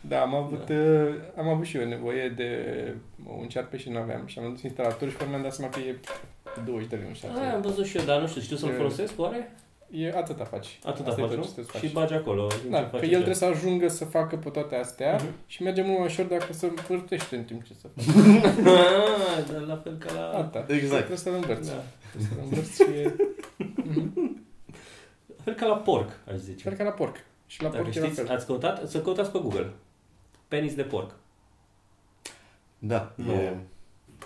Da, 0.00 0.20
am 0.20 0.34
avut, 0.34 0.66
da. 0.68 1.42
am 1.42 1.48
avut 1.48 1.64
și 1.66 1.76
eu 1.76 1.88
nevoie 1.88 2.28
de 2.28 2.48
un 3.38 3.48
șarpe 3.48 3.76
și 3.78 3.88
nu 3.88 3.98
aveam. 3.98 4.22
Și 4.26 4.38
am 4.38 4.50
dus 4.52 4.62
instalator 4.62 5.08
și 5.08 5.14
pe 5.14 5.22
urmă 5.22 5.30
mi-am 5.34 5.42
dat 5.48 5.54
seama 5.54 5.72
că 5.72 5.80
e 5.80 5.94
20 6.64 6.88
de 6.88 6.96
lei 6.96 7.04
un 7.06 7.12
șarpe. 7.14 7.40
Aia 7.40 7.54
am 7.54 7.60
văzut 7.60 7.84
și 7.86 7.96
eu, 7.98 8.04
dar 8.04 8.20
nu 8.20 8.26
știu, 8.26 8.40
știu 8.40 8.56
să-l 8.56 8.68
E- 8.68 8.72
folosesc, 8.72 9.12
oare? 9.20 9.54
E 9.90 10.12
atâta 10.16 10.44
faci. 10.44 10.78
Atâta 10.84 11.08
Asta 11.08 11.20
e 11.20 11.24
faci, 11.24 11.32
tot 11.34 11.38
nu? 11.38 11.44
ce 11.44 11.50
trebuie 11.52 11.72
să 11.72 11.78
Și 11.78 11.84
faci. 11.86 11.92
bagi 11.92 12.14
acolo. 12.14 12.46
din 12.62 12.70
Da, 12.70 12.76
ce 12.78 12.82
că 12.84 12.90
face 12.90 13.02
el 13.04 13.08
ce. 13.08 13.14
trebuie 13.14 13.34
să 13.34 13.44
ajungă 13.44 13.88
să 13.88 14.04
facă 14.04 14.36
pe 14.36 14.48
toate 14.48 14.76
astea 14.76 15.14
Mhm. 15.14 15.26
și 15.46 15.62
merge 15.62 15.82
mult 15.82 15.96
mai 15.98 16.06
ușor 16.06 16.24
dacă 16.24 16.52
se 16.52 16.66
învârtește 16.66 17.36
în 17.36 17.44
timp 17.44 17.64
ce 17.64 17.72
se 17.74 17.88
face. 17.94 18.10
Ah, 18.68 19.44
dar 19.52 19.60
la 19.60 19.76
fel 19.76 19.96
ca 19.98 20.12
la... 20.12 20.28
Asta. 20.38 20.64
Exact. 20.68 20.94
Trebuie 20.96 21.16
să-l 21.16 21.34
învârți. 21.34 21.68
Da. 21.70 21.82
Trebuie 22.10 22.30
să-l 22.32 22.42
învârți 22.44 22.74
și 22.82 22.82
e... 22.82 23.14
Mhm. 23.84 24.44
La 25.36 25.42
fel 25.44 25.54
ca 25.54 25.66
la 25.66 25.76
porc, 25.76 26.08
aș 26.28 26.36
zice. 26.36 26.62
Fel 26.68 26.72
ca 26.78 26.84
la 26.84 26.90
porc. 26.90 27.16
Și 27.46 27.62
la 27.62 27.68
Dacă 27.68 27.82
porc 27.82 27.94
e 27.94 28.00
la 28.00 28.06
știți, 28.06 28.20
fel. 28.20 28.30
ați 28.34 28.46
căutat, 28.46 28.88
să 28.88 29.00
căutați 29.00 29.30
pe 29.30 29.38
Google. 29.38 29.70
Penis 30.48 30.74
de 30.74 30.82
porc. 30.82 31.14
Da, 32.78 33.12
Nu. 33.14 33.32
e... 33.32 33.56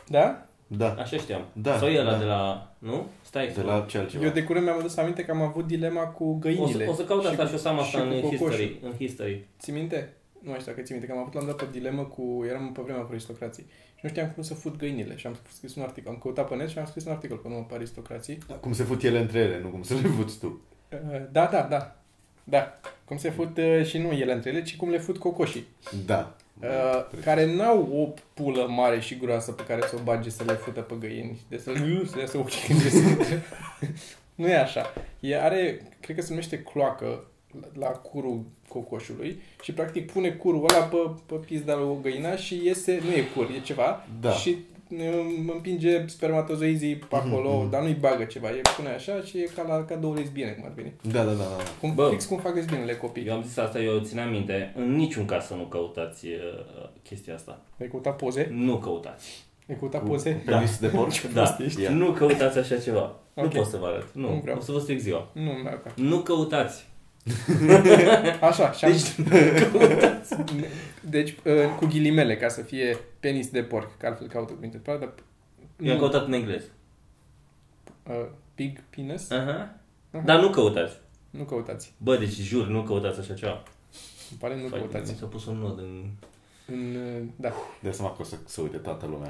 Da? 0.09 0.47
Da, 0.77 0.93
Așa 0.99 1.17
știam. 1.17 1.45
Da, 1.53 1.79
Sau 1.79 1.89
e 1.89 2.01
ăla 2.01 2.11
da. 2.13 2.19
de 2.19 2.25
la... 2.25 2.73
Nu? 2.79 3.07
Stai. 3.23 3.53
de 3.55 3.63
la 3.63 3.85
ce 3.89 3.99
altceva. 3.99 4.25
Eu 4.25 4.31
de 4.31 4.43
curând 4.45 4.65
mi-am 4.65 4.79
adus 4.79 4.97
aminte 4.97 5.25
că 5.25 5.31
am 5.31 5.43
avut 5.43 5.67
dilema 5.67 6.01
cu 6.03 6.25
o, 6.25 6.33
să, 6.33 6.39
găinile. 6.41 6.87
o 6.87 6.93
să 6.95 7.05
caut 7.05 7.25
asta 7.25 7.43
cu- 7.43 7.49
și 7.49 7.55
o 7.55 7.59
să 7.59 7.69
am 7.69 7.79
asta 7.79 7.99
și 7.99 8.05
în 8.05 8.21
cu 8.21 8.29
cocoșul. 8.29 8.39
history. 8.51 8.79
În 8.83 8.93
history. 8.99 9.45
Ții 9.61 9.73
minte? 9.73 10.13
Nu 10.43 10.51
mai 10.51 10.59
știu 10.59 10.73
dacă 10.73 10.85
ții 10.85 10.95
minte, 10.95 11.09
că 11.11 11.15
am 11.17 11.21
avut 11.23 11.35
la 11.35 11.41
un 11.41 11.47
dat 11.47 11.63
o 11.63 11.67
dilemă 11.71 12.03
cu... 12.03 12.45
Eram 12.49 12.73
pe 12.73 12.81
vremea 12.85 13.03
cu 13.03 13.09
aristocrații. 13.11 13.63
Și 13.95 14.01
nu 14.03 14.09
știam 14.09 14.29
cum 14.35 14.43
să 14.43 14.55
fut 14.55 14.77
găinile. 14.77 15.17
Și 15.17 15.27
am 15.27 15.37
scris 15.53 15.75
un 15.75 15.83
articol. 15.83 16.13
Am 16.13 16.19
căutat 16.19 16.49
pe 16.49 16.55
net 16.55 16.69
și 16.69 16.79
am 16.79 16.87
scris 16.87 17.05
un 17.05 17.13
articol 17.13 17.37
pe 17.37 17.49
numai 17.49 17.67
pe 17.69 17.75
aristocrații. 17.75 18.39
Da, 18.49 18.55
Cum 18.55 18.73
se 18.73 18.83
fut 18.83 19.03
ele 19.03 19.19
între 19.19 19.39
ele, 19.39 19.61
nu 19.63 19.69
cum 19.69 19.83
să 19.83 19.95
le 19.95 20.01
fuți 20.09 20.39
tu. 20.39 20.61
Uh, 20.93 20.99
Da, 21.33 21.49
da, 21.53 21.67
da. 21.71 21.97
Da. 22.45 22.81
Cum 23.05 23.17
se 23.17 23.31
fut 23.31 23.59
uh, 23.59 23.85
și 23.85 23.99
nu 23.99 24.13
ele 24.13 24.33
între 24.33 24.51
ele, 24.51 24.63
ci 24.63 24.77
cum 24.77 24.91
le 24.91 24.99
fut 24.99 25.19
cocoșii. 25.19 25.67
Da. 26.07 26.37
Uh, 26.61 27.05
care 27.25 27.55
n-au 27.55 27.89
o 27.93 28.21
pulă 28.35 28.67
mare 28.69 29.01
și 29.01 29.17
groasă 29.19 29.53
pe 29.53 29.65
care 29.65 29.81
să 29.89 29.97
o 29.97 30.03
bage 30.03 30.31
să 30.31 30.45
le 30.47 30.53
fută 30.53 30.81
pe 30.81 30.95
găini. 31.01 31.41
De 31.49 31.57
să, 31.59 31.73
să 32.07 32.15
le 32.15 32.21
iasă 32.21 32.39
ochii 32.39 32.67
când 32.67 32.81
iese. 32.81 33.43
Nu 34.35 34.49
e 34.49 34.57
așa. 34.59 34.93
E, 35.21 35.41
are, 35.43 35.81
cred 36.01 36.17
că 36.17 36.23
se 36.23 36.29
numește 36.31 36.59
cloacă 36.63 37.25
la, 37.61 37.67
la 37.79 37.87
curul 37.87 38.43
cocoșului 38.69 39.43
și 39.63 39.73
practic 39.73 40.13
pune 40.13 40.31
curul 40.31 40.67
ăla 40.71 40.85
pe, 40.85 40.97
pe 41.27 41.35
pizda 41.35 41.75
lui 41.75 41.89
o 41.89 41.95
găina 41.95 42.37
și 42.37 42.61
iese, 42.65 43.01
nu 43.05 43.11
e 43.11 43.25
cur, 43.35 43.51
e 43.57 43.61
ceva 43.61 44.07
Da. 44.21 44.31
și 44.31 44.49
um, 44.49 44.65
împinge 45.53 46.07
spermatozoizii 46.07 46.97
pe 46.97 47.17
acolo, 47.17 47.49
Mhm, 47.51 47.61
mhm. 47.61 47.71
dar 47.71 47.83
nu-i 47.83 47.95
bagă 47.95 48.25
ceva, 48.25 48.49
e 48.51 48.61
pune 48.77 48.89
așa 48.89 49.21
și 49.21 49.39
e 49.39 49.51
ca, 49.57 49.63
la, 49.69 49.85
ca 49.85 49.95
două 49.95 50.15
lesbiene, 50.15 50.51
cum 50.51 50.65
ar 50.65 50.73
veni. 50.75 50.93
Da, 51.03 51.25
da, 51.25 51.31
da, 51.33 51.37
da. 51.45 51.57
Cum, 51.81 51.95
Bă. 51.95 52.09
fix 52.11 52.25
cum 52.25 52.39
fac 52.39 52.55
lesbienele 52.55 52.95
copii. 52.97 53.27
Eu 53.27 53.35
am 53.35 53.43
zis 53.43 53.57
asta, 53.57 53.79
eu 53.81 53.99
țineam 53.99 54.31
minte. 54.31 54.73
În 54.77 54.97
niciun 54.97 55.25
caz 55.25 55.45
să 55.47 55.55
nu 55.55 55.63
căutați 55.65 56.27
uh, 56.27 56.89
chestia 57.03 57.35
asta. 57.35 57.61
Ai 57.81 57.89
căutat 57.89 58.17
poze? 58.17 58.49
Nu 58.53 58.77
căutați. 58.79 59.45
Ai 59.69 59.77
căutat 59.79 60.01
Cu, 60.03 60.07
poze? 60.09 60.33
cu 60.35 60.43
penis 60.51 60.79
de 60.79 60.87
porc? 60.87 61.21
Da. 61.21 61.29
prost 61.43 61.61
ești. 61.61 61.83
Ia. 61.83 61.91
Nu 61.91 62.11
căutați 62.13 62.59
așa 62.59 62.77
ceva. 62.79 63.17
Nu 63.35 63.43
Ok. 63.43 63.53
pot 63.53 63.67
să 63.67 63.77
vă 63.77 63.87
arăt. 63.87 64.07
Nu. 64.15 64.29
Nu 64.35 64.41
vreau. 64.43 64.57
O 64.59 64.61
să 64.61 64.73
vă 64.73 64.79
stric 64.79 64.99
ziua. 64.99 65.29
Nu, 65.33 65.43
nu, 65.43 65.51
ok. 65.75 65.93
Nu 65.97 66.19
căutați. 66.19 66.87
Așa, 68.41 68.73
și 68.73 68.85
am... 68.85 68.93
Deci, 71.01 71.31
uh, 71.45 71.55
cu 71.79 71.87
ghilimele, 71.87 72.37
ca 72.37 72.49
să 72.49 72.63
fie 72.63 72.99
penis 73.21 73.49
de 73.51 73.63
porc, 73.63 73.97
că 73.97 74.07
altfel 74.07 74.27
caută 74.27 74.53
cuvinte 74.53 74.77
pe 74.77 74.97
dar... 75.01 75.13
Eu 75.81 75.93
am 75.93 75.99
căutat 75.99 76.27
în 76.27 76.33
engleză. 76.33 76.67
Uh, 78.09 78.27
pig 78.55 78.81
penis? 78.91 79.31
Aha. 79.31 79.75
Aha. 80.11 80.23
Dar 80.25 80.41
nu 80.41 80.51
căutați. 80.51 80.97
Nu 81.31 81.43
căutați. 81.45 81.93
Bă, 81.99 82.17
deci 82.17 82.35
jur, 82.35 82.67
nu 82.67 82.83
căutați 82.83 83.21
așa 83.21 83.35
ceva. 83.35 83.63
Îmi 84.31 84.39
pare 84.39 84.57
nu 84.63 84.69
Fai- 84.69 84.79
căutați. 84.79 85.11
Mi 85.11 85.17
s-a 85.19 85.27
pus 85.27 85.47
un 85.47 85.57
nod 85.59 85.79
în... 85.79 86.05
În, 86.67 86.95
uh, 86.95 87.23
da. 87.37 87.53
De 87.83 87.91
seama 87.91 88.13
că 88.13 88.23
o 88.23 88.25
să, 88.25 88.37
să 88.47 88.61
uite 88.61 88.77
toată 88.77 89.07
lumea. 89.07 89.29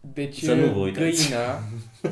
Deci, 0.00 0.42
Să 0.42 0.54
nu 0.54 0.66
uh, 0.66 0.72
vă 0.72 0.78
uitați. 0.78 1.28
găina 1.28 1.58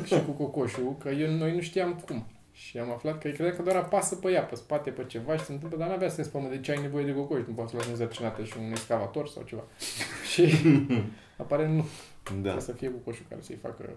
și 0.05 0.25
cu 0.25 0.31
cocoșul, 0.31 0.95
că 0.99 1.09
eu, 1.09 1.31
noi 1.31 1.55
nu 1.55 1.61
știam 1.61 2.03
cum. 2.07 2.27
Și 2.57 2.77
am 2.77 2.91
aflat 2.91 3.19
că 3.21 3.29
credea 3.29 3.55
că 3.55 3.61
doar 3.61 3.75
apasă 3.75 4.15
pe 4.15 4.31
ea, 4.31 4.43
pe 4.43 4.55
spate, 4.55 4.89
pe 4.89 5.05
ceva 5.05 5.37
și 5.37 5.43
se 5.43 5.51
întâmplă, 5.51 5.77
dar 5.77 5.87
n-avea 5.89 6.09
sens 6.09 6.27
pe 6.27 6.37
urmă, 6.37 6.49
de 6.49 6.59
ce 6.59 6.71
ai 6.71 6.81
nevoie 6.81 7.05
de 7.05 7.13
cocoș, 7.13 7.39
nu 7.47 7.53
poți 7.53 7.69
să 7.69 7.75
luai 7.75 7.89
însărcinată 7.89 8.43
și 8.43 8.53
un 8.59 8.71
excavator 8.71 9.27
sau 9.27 9.43
ceva. 9.43 9.63
și 10.31 10.53
apare 11.37 11.67
nu, 11.67 11.85
Da. 12.23 12.31
trebuie 12.31 12.61
să 12.61 12.71
fie 12.71 12.91
cocoșul 12.91 13.25
care 13.29 13.41
să-i 13.41 13.55
facă 13.61 13.89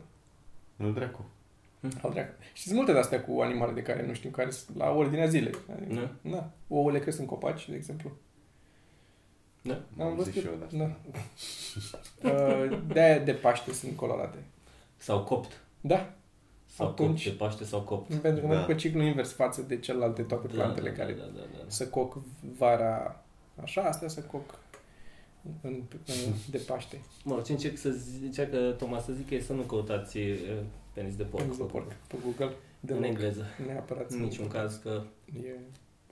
Nu 0.77 0.91
dracu. 0.91 1.25
Al 2.03 2.11
dracu. 2.12 2.33
Și 2.53 2.62
sunt 2.62 2.75
multe 2.77 2.93
de-astea 2.93 3.25
cu 3.25 3.41
animale 3.41 3.73
de 3.73 3.83
care 3.83 4.07
nu 4.07 4.12
știm, 4.15 4.31
care 4.31 4.50
sunt 4.50 4.77
la 4.77 4.91
ordinea 4.91 5.27
zilei. 5.27 5.55
Adică, 5.73 6.11
da. 6.21 6.50
Ouăle 6.69 6.99
cresc 6.99 7.19
în 7.19 7.27
copaci, 7.27 7.69
de 7.69 7.75
exemplu. 7.77 8.11
Da. 9.62 9.81
Am 9.99 10.07
Am 10.07 10.17
văzut 10.17 10.33
zis 10.33 10.43
și 10.43 10.49
eu 10.49 10.55
de 10.59 10.65
asta. 10.65 10.77
Da. 10.77 10.97
Uh, 12.31 12.79
De-aia 12.93 13.19
de 13.19 13.33
Paște 13.33 13.73
sunt 13.73 13.97
colorate. 13.97 14.38
Sau 14.97 15.25
copt. 15.25 15.62
Da, 15.81 16.12
Sau 16.75 16.87
Atunci- 16.88 17.25
copt, 17.25 17.37
de 17.38 17.44
Paște 17.44 17.64
sau 17.64 17.80
copt. 17.80 18.14
pentru 18.14 18.40
că 18.40 18.46
Da. 18.48 18.54
merg 18.54 18.66
pe 18.66 18.75
ciclu 18.75 19.02
invers 19.02 19.32
față 19.32 19.62
de 19.62 19.78
celelalte 19.78 20.22
toate 20.22 20.46
plantele 20.46 20.90
da, 20.90 20.96
care 20.96 21.12
da, 21.12 21.22
da, 21.25 21.40
da. 21.52 21.64
să 21.66 21.87
coc 21.88 22.16
vara 22.58 23.22
așa, 23.62 23.80
astea 23.82 24.08
să 24.08 24.20
coc 24.20 24.58
în, 25.62 25.82
în, 26.06 26.14
de 26.50 26.58
Paște. 26.58 27.00
Mă, 27.25 27.42
ce 27.46 27.52
încerc 27.52 27.76
să 27.78 27.90
zicea 27.90 28.46
că 28.46 28.56
Toma 28.78 29.00
să 29.00 29.12
zic 29.12 29.30
e 29.30 29.40
să 29.40 29.52
nu 29.52 29.62
căutați 29.62 30.18
uh, 30.18 30.37
penis 30.92 31.16
de 31.16 31.22
porc. 31.22 31.42
Penis 31.42 31.58
de 31.58 31.64
porc 31.64 31.92
pe 32.08 32.16
Google. 32.25 32.56
De 32.80 32.92
În 32.92 33.02
engleză. 33.02 33.44
Neapărat. 33.66 34.10
În 34.10 34.20
niciun 34.20 34.48
caz 34.48 34.76
că... 34.82 35.02
E 35.42 35.48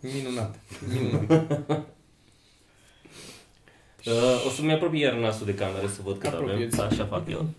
minunat. 0.00 0.58
Minunat. 0.94 1.86
Uh, 4.06 4.44
o 4.46 4.50
să-mi 4.50 4.72
apropii 4.72 5.00
iar 5.00 5.12
nasul 5.12 5.46
de 5.46 5.54
cameră 5.54 5.86
să 5.86 6.00
văd 6.02 6.18
cât 6.18 6.32
avem. 6.32 6.42
Apropie-ți. 6.44 6.80
Așa 6.80 7.04
fac 7.06 7.28
eu. 7.28 7.46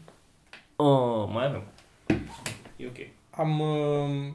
Oh, 0.76 1.30
mai 1.34 1.46
avem. 1.46 1.64
E 2.78 2.88
ok. 2.88 2.98
Am, 3.30 3.60
uh, 3.60 4.34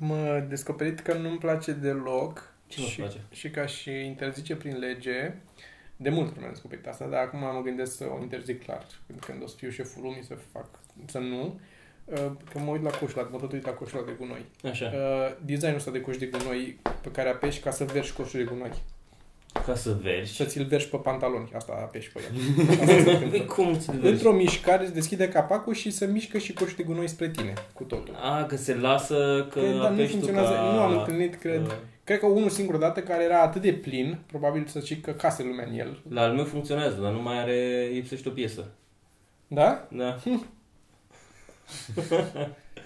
am 0.00 0.10
uh, 0.10 0.44
descoperit 0.48 1.00
că 1.00 1.14
nu-mi 1.14 1.38
place 1.38 1.72
deloc 1.72 2.54
Ce 2.66 2.80
nu-ți 2.80 2.92
și, 2.92 2.98
place? 3.00 3.20
și 3.30 3.50
ca 3.50 3.66
și 3.66 3.90
interzice 3.90 4.56
prin 4.56 4.78
lege, 4.78 5.34
de 5.96 6.10
mult 6.10 6.30
vreme 6.30 6.46
am 6.46 6.52
descoperit 6.52 6.86
asta, 6.86 7.06
dar 7.06 7.22
acum 7.22 7.38
mă 7.38 7.60
gândesc 7.64 7.96
să 7.96 8.04
o 8.18 8.22
interzic 8.22 8.62
clar. 8.62 8.86
Când, 9.06 9.20
când 9.20 9.42
o 9.42 9.46
să 9.46 9.56
fiu 9.56 9.70
șeful 9.70 10.02
lumii 10.02 10.24
să 10.24 10.34
fac, 10.34 10.66
să 11.06 11.18
nu, 11.18 11.60
uh, 12.04 12.32
că 12.52 12.58
mă 12.58 12.70
uit 12.70 12.82
la 12.82 12.90
coșul, 12.90 13.28
mă 13.32 13.38
tot 13.38 13.52
uit 13.52 13.66
la 13.66 13.72
coșul 13.72 13.98
ăla 13.98 14.06
de 14.06 14.12
gunoi. 14.18 14.44
Așa. 14.64 14.86
Uh, 14.86 15.36
designul 15.44 15.76
ăsta 15.76 15.90
de 15.90 16.00
coș 16.00 16.16
de 16.16 16.26
gunoi 16.26 16.78
pe 17.02 17.10
care 17.10 17.28
apeși 17.28 17.60
ca 17.60 17.70
să 17.70 17.84
vergi 17.84 18.12
coșul 18.12 18.44
de 18.44 18.50
gunoi. 18.50 18.72
Ca 19.66 19.74
să 19.74 19.96
vergi. 20.02 20.34
Să 20.36 20.44
ți-l 20.44 20.64
vergi 20.64 20.88
pe 20.88 20.96
pantaloni. 20.96 21.50
Asta 21.54 21.72
apeși 21.72 22.12
pe 22.12 22.20
el. 22.30 22.36
Asta 22.80 22.86
se 23.02 23.10
întâmplă. 23.10 23.40
Cum 23.40 23.74
ți 23.78 23.90
vergi? 23.90 24.06
Într-o 24.08 24.32
mișcare 24.32 24.84
îți 24.84 24.94
deschide 24.94 25.28
capacul 25.28 25.74
și 25.74 25.90
se 25.90 26.06
mișcă 26.06 26.38
și 26.38 26.52
coșul 26.52 26.74
de 26.76 26.82
gunoi 26.82 27.08
spre 27.08 27.28
tine, 27.28 27.52
cu 27.72 27.82
totul. 27.82 28.14
A, 28.22 28.44
că 28.44 28.56
se 28.56 28.74
lasă, 28.74 29.46
că 29.50 29.58
Cred, 29.60 29.70
dar 29.72 29.78
nu 29.80 29.84
apeși 29.84 30.06
tu 30.06 30.12
funcționează. 30.12 30.52
ca... 30.52 30.60
Nu 30.72 30.80
am 30.80 30.98
întâlnit, 30.98 31.34
cred. 31.34 31.60
uh, 31.66 31.72
Cred 32.04 32.18
că 32.18 32.26
unul 32.26 32.48
singur 32.48 32.76
dată 32.76 33.00
care 33.00 33.22
era 33.22 33.40
atât 33.42 33.62
de 33.62 33.72
plin, 33.72 34.18
probabil 34.26 34.66
să 34.66 34.80
zic 34.80 35.04
că 35.04 35.10
case 35.10 35.42
lumea 35.42 35.66
în 35.70 35.78
el. 35.78 36.00
La 36.08 36.22
al 36.22 36.32
meu 36.32 36.44
funcționează, 36.44 37.00
dar 37.02 37.12
nu 37.12 37.22
mai 37.22 37.38
are... 37.38 37.88
lipsește 37.92 38.28
o 38.28 38.32
piesă. 38.32 38.64
Da? 39.46 39.86
Da. 39.90 40.16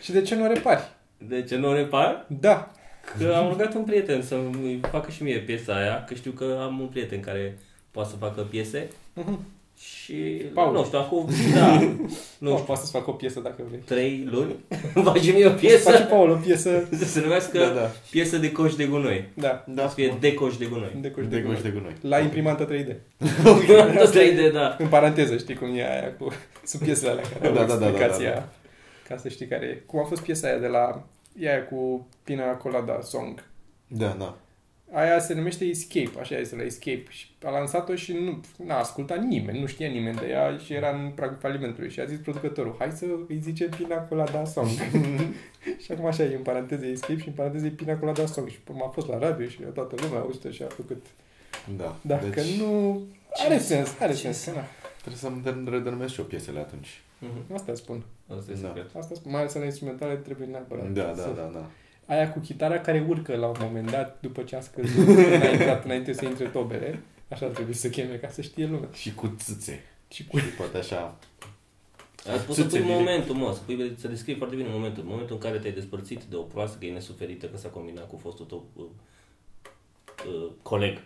Și 0.00 0.12
de 0.12 0.22
ce 0.22 0.34
nu 0.34 0.44
o 0.44 0.46
repari? 0.46 0.82
De 1.18 1.42
ce 1.42 1.56
nu 1.56 1.68
o 1.68 1.74
repar? 1.74 2.26
Da. 2.40 2.70
Că 3.18 3.34
am 3.34 3.48
rugat 3.48 3.74
un 3.74 3.82
prieten 3.84 4.22
să 4.22 4.36
mi 4.62 4.80
facă 4.90 5.10
și 5.10 5.22
mie 5.22 5.38
piesa 5.38 5.76
aia, 5.76 6.04
că 6.08 6.14
știu 6.14 6.30
că 6.30 6.58
am 6.62 6.80
un 6.80 6.86
prieten 6.86 7.20
care 7.20 7.58
poate 7.90 8.08
să 8.10 8.16
facă 8.16 8.40
piese 8.50 8.88
Mhm. 9.14 9.38
și, 9.80 10.14
Paul. 10.54 10.72
nu 10.72 10.84
știu, 10.84 10.98
acum, 10.98 11.28
da, 11.54 11.66
Nu 11.80 11.86
nu 11.88 12.08
știu, 12.38 12.52
știu, 12.52 12.64
poate 12.64 12.80
să 12.84 12.90
fac 12.90 13.08
o 13.08 13.12
piesă 13.12 13.40
dacă 13.40 13.62
vrei. 13.68 13.80
trei 13.84 14.28
luni, 14.30 14.54
faci 15.12 15.32
mie 15.32 15.46
o 15.46 15.48
Face 15.50 15.66
piesă, 15.66 15.90
Paul 16.10 16.30
o 16.30 16.34
piesă. 16.36 16.88
să 16.98 17.04
se 17.04 17.20
numească 17.20 17.58
Da, 17.58 17.68
da. 17.68 17.90
piesă 18.10 18.36
de 18.36 18.52
coș 18.52 18.74
de 18.74 18.84
gunoi. 18.84 19.28
Da. 19.34 19.64
Da, 19.68 19.88
Să 19.88 19.94
fie 19.94 20.16
de 20.20 20.34
coș 20.34 20.56
de 20.56 20.64
gunoi. 20.64 20.96
De 21.00 21.10
coș 21.10 21.26
de, 21.26 21.36
de 21.36 21.42
goș 21.42 21.56
gunoi. 21.56 21.62
de 21.62 21.78
gunoi. 21.78 21.92
La 22.00 22.18
imprimantă 22.18 22.64
3D. 22.72 22.96
Asta 24.02 24.22
e 24.22 24.32
de, 24.34 24.50
da. 24.50 24.76
În 24.78 24.86
paranteză, 24.88 25.36
știi 25.36 25.54
cum 25.54 25.68
e 25.76 25.82
aia 25.92 26.12
cu... 26.18 26.28
Sunt 26.64 26.82
piesele 26.82 27.10
alea 27.10 27.22
care 27.32 27.46
au 27.46 27.54
Da, 27.54 27.60
da, 27.60 27.66
da, 27.66 27.74
da, 27.78 27.86
explicația. 27.86 28.28
da, 28.30 28.34
da. 28.34 28.48
Ca 29.08 29.16
să 29.16 29.28
știi 29.28 29.46
care 29.46 29.66
e. 29.66 29.82
Cum 29.86 29.98
a 30.00 30.04
fost 30.04 30.22
piesa 30.22 30.46
aia 30.48 30.58
de 30.58 30.66
la... 30.66 31.02
E 31.38 31.48
aia 31.48 31.64
cu 31.64 32.06
Pina 32.24 32.52
Colada 32.52 33.00
Song. 33.00 33.44
Da, 33.86 34.08
da. 34.18 34.36
Aia 34.92 35.18
se 35.18 35.34
numește 35.34 35.64
Escape, 35.64 36.20
așa 36.20 36.36
este 36.36 36.56
la 36.56 36.62
Escape. 36.62 37.04
Și 37.08 37.26
a 37.44 37.50
lansat-o 37.50 37.94
și 37.94 38.12
nu 38.12 38.40
n-a 38.64 38.78
ascultat 38.78 39.22
nimeni, 39.22 39.60
nu 39.60 39.66
știa 39.66 39.88
nimeni 39.88 40.16
de 40.16 40.26
ea 40.26 40.56
și 40.56 40.72
era 40.72 40.90
în 40.90 41.10
pragul 41.14 41.36
falimentului. 41.40 41.90
Și 41.90 42.00
a 42.00 42.04
zis 42.04 42.18
producătorul, 42.18 42.74
hai 42.78 42.90
să 42.92 43.04
îi 43.28 43.38
zicem 43.42 43.68
Pina 43.68 43.96
Colada 43.96 44.44
Song. 44.44 44.68
și 45.82 45.92
acum 45.92 46.06
așa 46.06 46.22
e 46.22 46.34
în 46.34 46.42
paranteze 46.42 46.86
Escape 46.86 47.20
și 47.20 47.28
în 47.28 47.34
paranteze 47.34 47.68
Pina 47.68 47.96
Colada 47.96 48.26
Song. 48.26 48.48
Și 48.48 48.58
m-a 48.72 48.88
fost 48.88 49.08
la 49.08 49.18
radio 49.18 49.46
și 49.46 49.60
toată 49.74 49.94
lumea 50.02 50.18
a 50.18 50.22
auzit 50.22 50.52
și 50.52 50.62
a 50.62 50.66
făcut. 50.66 51.06
Da. 51.76 51.96
Dacă 52.00 52.26
deci 52.26 52.58
nu... 52.60 53.02
Are 53.44 53.56
Ce 53.56 53.62
sens, 53.62 54.00
are 54.00 54.12
ce 54.12 54.18
sens. 54.18 54.38
sens? 54.38 54.56
Da. 54.56 54.64
trebuie 55.00 55.42
să-mi 55.44 55.70
redenumesc 55.70 56.12
și 56.12 56.20
eu 56.20 56.26
piesele 56.26 56.58
atunci. 56.58 57.02
Mhm. 57.24 57.54
Asta 57.54 57.74
spun. 57.74 58.02
Asta 58.36 58.52
e 58.52 58.54
Da. 58.60 58.66
secret. 58.66 58.96
Asta 58.96 59.14
spun. 59.14 59.30
Mai 59.30 59.40
ales 59.40 59.54
la 59.54 59.64
instrumentale 59.64 60.14
trebuie 60.14 60.46
neapărat. 60.46 60.90
Da, 60.90 61.02
da, 61.02 61.14
să- 61.22 61.32
da, 61.36 61.50
da. 61.52 61.70
Aia 62.14 62.32
cu 62.32 62.38
chitara 62.38 62.78
care 62.80 63.06
urcă 63.08 63.36
la 63.36 63.46
un 63.46 63.56
moment 63.60 63.90
dat, 63.90 64.18
după 64.20 64.42
ce 64.42 64.56
a 64.56 64.60
scăzut, 64.60 65.06
n-a 65.42 65.50
intrat 65.50 65.84
înainte 65.84 66.12
să 66.12 66.24
intre 66.24 66.44
tobele. 66.46 67.02
Așa 67.28 67.46
ar 67.46 67.52
trebui 67.52 67.74
să 67.74 67.88
cheme, 67.88 68.14
ca 68.14 68.28
să 68.28 68.42
știe 68.42 68.66
lumea. 68.66 68.88
Și 68.92 69.14
cu 69.14 69.34
țâțe. 69.38 69.82
Și 70.08 70.26
cu... 70.26 70.38
Și 70.38 70.44
poate 70.46 70.76
așa. 70.78 71.16
Ai 72.30 72.38
spus 72.38 72.54
să 72.54 72.62
Țâțe 72.62 72.76
pui 72.76 72.86
direct. 72.86 72.98
momentul, 73.04 73.34
mă, 73.34 73.52
să, 73.54 73.60
pui, 73.66 73.94
să 73.98 74.08
descrii 74.08 74.34
foarte 74.36 74.56
bine 74.56 74.68
momentul. 74.72 75.02
Momentul 75.04 75.34
în 75.34 75.40
care 75.40 75.58
te-ai 75.58 75.72
despărțit 75.72 76.22
de 76.22 76.36
o 76.36 76.40
proastă 76.42 76.76
că 76.78 76.84
e 76.86 76.92
nesuferită 76.92 77.46
că 77.46 77.56
s-a 77.56 77.68
combinat 77.68 78.08
cu 78.08 78.16
fostul 78.22 78.44
tău 78.44 78.64
uh, 78.76 78.84
uh, 80.26 80.50
coleg. 80.62 80.98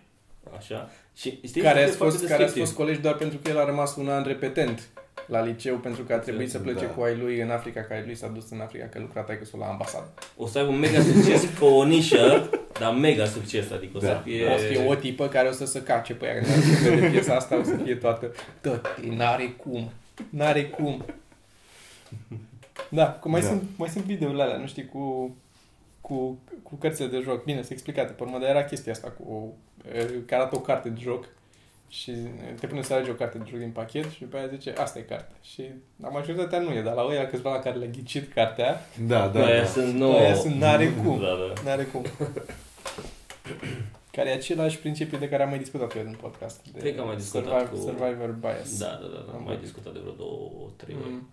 Așa? 0.56 0.90
Și 1.14 1.38
știi, 1.46 1.62
care, 1.62 1.80
este 1.80 1.94
a 1.94 1.96
fost, 1.96 2.16
foarte 2.16 2.18
care 2.32 2.42
a 2.42 2.44
descriptiv. 2.44 2.62
fost 2.62 2.76
colegi 2.76 3.00
doar 3.00 3.14
pentru 3.14 3.38
că 3.42 3.50
el 3.50 3.58
a 3.58 3.64
rămas 3.64 3.96
un 3.96 4.08
an 4.08 4.22
repetent 4.24 4.88
la 5.28 5.44
liceu 5.44 5.76
pentru 5.76 6.02
că 6.02 6.12
a 6.12 6.16
trebuit 6.18 6.50
să 6.50 6.58
plece 6.58 6.84
Da. 6.84 6.90
cu 6.90 7.02
ai 7.02 7.16
lui 7.16 7.40
în 7.40 7.50
Africa, 7.50 7.80
că 7.80 7.92
ai 7.92 8.02
lui 8.04 8.14
s-a 8.14 8.26
dus 8.26 8.50
în 8.50 8.60
Africa, 8.60 8.86
că 8.86 8.98
lucra 8.98 9.20
taică 9.20 9.44
la 9.58 9.66
ambasadă. 9.66 10.12
O 10.36 10.46
să 10.46 10.58
aibă 10.58 10.70
un 10.70 10.78
mega 10.78 11.00
succes 11.00 11.44
pe 11.58 11.64
o 11.64 11.84
nișă, 11.84 12.50
dar 12.80 12.94
mega 12.94 13.24
succes, 13.24 13.70
adică 13.70 13.96
o 13.96 14.00
să 14.00 14.06
Da. 14.06 14.18
fie... 14.24 14.44
O 14.54 14.58
să 14.58 14.64
fie 14.64 14.86
o 14.86 14.94
tipă 14.94 15.28
care 15.28 15.48
o 15.48 15.52
să 15.52 15.66
se 15.66 15.82
cace 15.82 16.14
pe 16.14 16.26
ea, 16.26 16.32
când 16.34 16.46
o 16.46 16.60
să 16.60 16.90
vede 16.90 17.08
piesa 17.08 17.34
asta, 17.34 17.58
o 17.58 17.62
să 17.62 17.76
fie 17.84 17.94
toată, 17.94 18.32
tot, 18.60 19.00
n-are 19.16 19.46
cum, 19.56 19.90
n-are 20.30 20.64
cum. 20.64 21.04
Da, 22.88 23.10
cum 23.12 23.30
mai, 23.30 23.40
Da. 23.40 23.46
sunt, 23.46 23.62
mai 23.76 23.88
sunt 23.88 24.04
videourile 24.04 24.42
alea, 24.42 24.56
nu 24.56 24.66
știi, 24.66 24.86
cu, 24.86 25.36
cu, 26.00 26.38
cu 26.62 26.74
cărțile 26.74 27.06
de 27.06 27.20
joc. 27.24 27.44
Bine, 27.44 27.62
să 27.62 27.68
explicate 27.72 28.12
pe 28.12 28.22
urmă, 28.22 28.38
dar 28.38 28.48
era 28.48 28.64
chestia 28.64 28.92
asta 28.92 29.08
cu 29.08 29.56
e, 29.94 30.06
că 30.26 30.34
arată 30.34 30.56
o 30.56 30.60
carte 30.60 30.88
de 30.88 31.00
joc 31.00 31.28
și 31.88 32.12
te 32.60 32.66
pune 32.66 32.82
să 32.82 32.94
alegi 32.94 33.10
o 33.10 33.12
carte 33.12 33.38
de 33.38 33.44
joc 33.48 33.58
din 33.58 33.70
pachet 33.70 34.10
și 34.10 34.20
după 34.20 34.36
aia 34.36 34.46
zice, 34.46 34.70
asta 34.70 34.98
e 34.98 35.02
cartea. 35.02 35.36
Și 35.42 35.64
la 36.00 36.08
majoritatea 36.08 36.58
nu 36.58 36.72
e, 36.72 36.82
dar 36.82 36.94
la 36.94 37.04
ăia 37.06 37.26
câțiva 37.26 37.52
la 37.52 37.58
care 37.58 37.76
le-a 37.76 37.88
ghicit 37.88 38.32
cartea, 38.32 38.80
Da, 39.06 39.28
da, 39.28 39.44
Aia 39.44 39.60
da. 39.60 39.66
sunt 39.66 39.94
nouă. 39.94 40.18
Aia 40.18 40.34
sunt, 40.34 40.54
n-are 40.54 40.92
cum. 40.92 41.20
Da, 41.20 41.26
da. 41.26 41.52
N-are 41.64 41.84
cum. 41.84 42.04
care 44.12 44.30
e 44.30 44.32
același 44.32 44.78
principiu 44.78 45.18
de 45.18 45.28
care 45.28 45.42
am 45.42 45.48
mai 45.48 45.58
discutat 45.58 45.96
eu 45.96 46.02
în 46.06 46.14
podcast. 46.20 46.60
De 46.72 46.78
Cred 46.78 46.94
că 46.94 47.00
am 47.00 47.06
mai 47.06 47.16
discutat 47.16 47.68
surviv- 47.68 47.68
cu- 47.68 47.76
Survivor 47.98 48.30
bias. 48.30 48.78
Da, 48.78 48.86
da, 48.86 49.06
da, 49.06 49.08
da. 49.08 49.20
Am 49.20 49.28
Am 49.28 49.34
mai 49.34 49.42
vorbit. 49.44 49.62
discutat 49.62 49.92
de 49.92 49.98
vreo 49.98 50.12
două, 50.12 50.70
trei 50.76 50.96
ori. 51.00 51.10
Mm. 51.12 51.28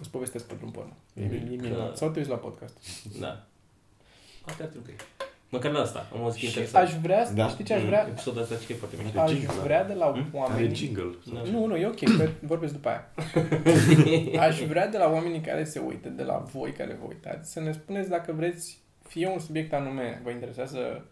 Îți 0.00 0.10
povestesc 0.10 0.46
pe 0.46 0.54
drum 0.54 0.70
porno. 0.70 0.92
E, 1.14 1.20
Mm, 1.20 1.32
e 1.34 1.38
că- 1.38 1.44
minunat. 1.66 1.96
Sau 1.96 2.10
te 2.10 2.18
uiți 2.18 2.30
la 2.30 2.36
podcast. 2.36 2.76
Da. 3.20 3.46
Asta 4.44 4.62
ar 4.62 4.68
trebui. 4.68 4.94
Măcar 5.50 5.70
la 5.70 5.80
asta. 5.80 6.06
Am 6.14 6.22
auzit 6.22 6.38
Și 6.40 6.46
interesant. 6.46 6.86
aș 6.86 6.94
vrea, 6.94 7.30
Da. 7.30 7.48
știi 7.48 7.64
ce 7.64 7.74
aș 7.74 7.82
vrea? 7.82 8.06
Episodul 8.08 8.42
ăsta 8.42 8.54
ce 8.66 8.72
e 8.72 8.76
foarte 8.76 8.96
mișto. 9.02 9.20
Aș 9.20 9.30
jingle, 9.30 9.54
da. 9.56 9.62
vrea 9.62 9.84
de 9.84 9.94
la 9.94 10.06
Hmm? 10.06 10.16
Are 10.16 10.28
oameni... 10.52 10.74
jingle. 10.74 11.10
Da. 11.32 11.40
Nu, 11.50 11.66
nu, 11.66 11.76
e 11.76 11.86
ok, 11.86 12.16
că 12.16 12.28
vorbesc 12.40 12.72
după 12.72 12.88
aia. 12.88 13.08
Aș 14.46 14.60
vrea 14.60 14.86
de 14.88 14.98
la 14.98 15.10
oamenii 15.10 15.40
care 15.40 15.64
se 15.64 15.78
uită, 15.78 16.08
de 16.08 16.22
la 16.22 16.36
voi 16.52 16.72
care 16.72 16.96
vă 17.00 17.06
uitați, 17.08 17.52
să 17.52 17.60
ne 17.60 17.72
spuneți 17.72 18.08
dacă 18.08 18.32
vreți, 18.32 18.78
fie 19.06 19.28
un 19.28 19.38
subiect 19.38 19.72
anume, 19.72 20.20
vă 20.24 20.30
interesează 20.30 21.04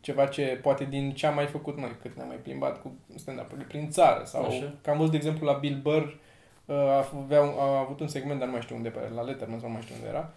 ceva 0.00 0.26
ce 0.26 0.58
poate 0.62 0.84
din 0.84 1.12
ce 1.12 1.26
am 1.26 1.34
mai 1.34 1.46
făcut 1.46 1.76
noi, 1.78 1.96
cât 2.02 2.16
ne-am 2.16 2.28
mai 2.28 2.36
plimbat 2.42 2.82
cu 2.82 2.92
stand-up 3.14 3.52
prin 3.68 3.90
țară 3.90 4.22
sau 4.24 4.44
Așa. 4.46 4.72
că 4.82 4.90
am 4.90 4.96
văzut, 4.96 5.10
de 5.10 5.16
exemplu, 5.16 5.46
la 5.46 5.52
Bill 5.52 5.78
Burr 5.82 6.04
uh, 6.64 6.74
a, 6.76 7.08
avea, 7.24 7.40
un- 7.42 7.54
a 7.58 7.78
avut 7.78 8.00
un 8.00 8.06
segment, 8.08 8.38
dar 8.38 8.46
nu 8.46 8.52
mai 8.52 8.62
știu 8.62 8.76
unde, 8.76 8.88
pe, 8.88 8.98
la 9.14 9.22
Letterman 9.22 9.58
sau 9.58 9.68
nu 9.68 9.74
mai 9.74 9.82
știu 9.82 9.94
unde 9.94 10.08
era, 10.08 10.32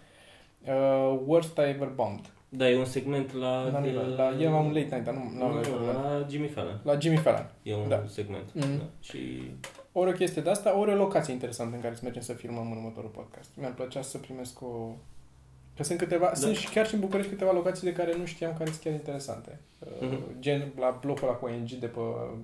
uh, 0.78 1.20
Worst 1.26 1.56
I 1.56 1.60
Ever 1.60 1.88
Bombed. 1.88 2.24
Da, 2.52 2.68
e 2.70 2.78
un 2.78 2.84
segment 2.84 3.32
la... 3.32 3.62
La, 3.62 3.78
la, 3.80 4.02
la, 4.16 4.36
el 4.38 4.50
la 4.50 4.58
un 4.58 4.66
late 4.66 4.78
night, 4.90 5.04
dar 5.04 5.14
nu, 5.14 5.30
Nu, 5.38 5.46
nu, 5.52 5.60
nu, 5.60 5.86
la, 5.86 6.18
la 6.18 6.26
Jimmy 6.28 6.48
Fallon. 6.48 6.80
la 6.82 6.98
Jimmy 6.98 7.16
Fallon. 7.16 7.50
E 7.62 7.74
un 7.74 7.88
Da. 7.88 8.02
segment. 8.06 8.54
Mhm. 8.54 8.78
Da. 8.78 8.84
Și 9.00 9.18
Ori 9.92 10.10
o 10.10 10.12
chestie 10.12 10.42
de 10.42 10.50
asta, 10.50 10.78
ori 10.78 10.90
o 10.90 10.94
locație 10.94 11.32
interesantă 11.32 11.74
în 11.74 11.80
care 11.82 11.94
să 11.94 12.00
mergem 12.04 12.22
să 12.22 12.32
filmăm 12.32 12.70
în 12.70 12.76
următorul 12.76 13.10
podcast. 13.10 13.50
Mi-ar 13.54 13.74
plăcea 13.74 14.02
să 14.02 14.18
primesc 14.18 14.62
o... 14.62 14.90
Că 15.76 15.82
sunt 15.82 15.98
câteva, 15.98 16.26
da. 16.26 16.34
sunt 16.34 16.56
și 16.56 16.68
chiar 16.68 16.86
și 16.86 16.94
în 16.94 17.00
București 17.00 17.30
câteva 17.30 17.52
locații 17.52 17.86
de 17.86 17.92
care 17.92 18.16
nu 18.16 18.24
știam 18.24 18.54
care 18.58 18.70
sunt 18.70 18.82
chiar 18.82 18.92
interesante. 18.92 19.60
Mhm. 20.00 20.12
Uh, 20.12 20.18
gen 20.38 20.72
la 20.78 20.98
blocul 21.00 21.28
ăla 21.28 21.36
cu 21.36 21.44
ONG 21.46 21.70
de 21.70 21.86
pe 21.86 22.00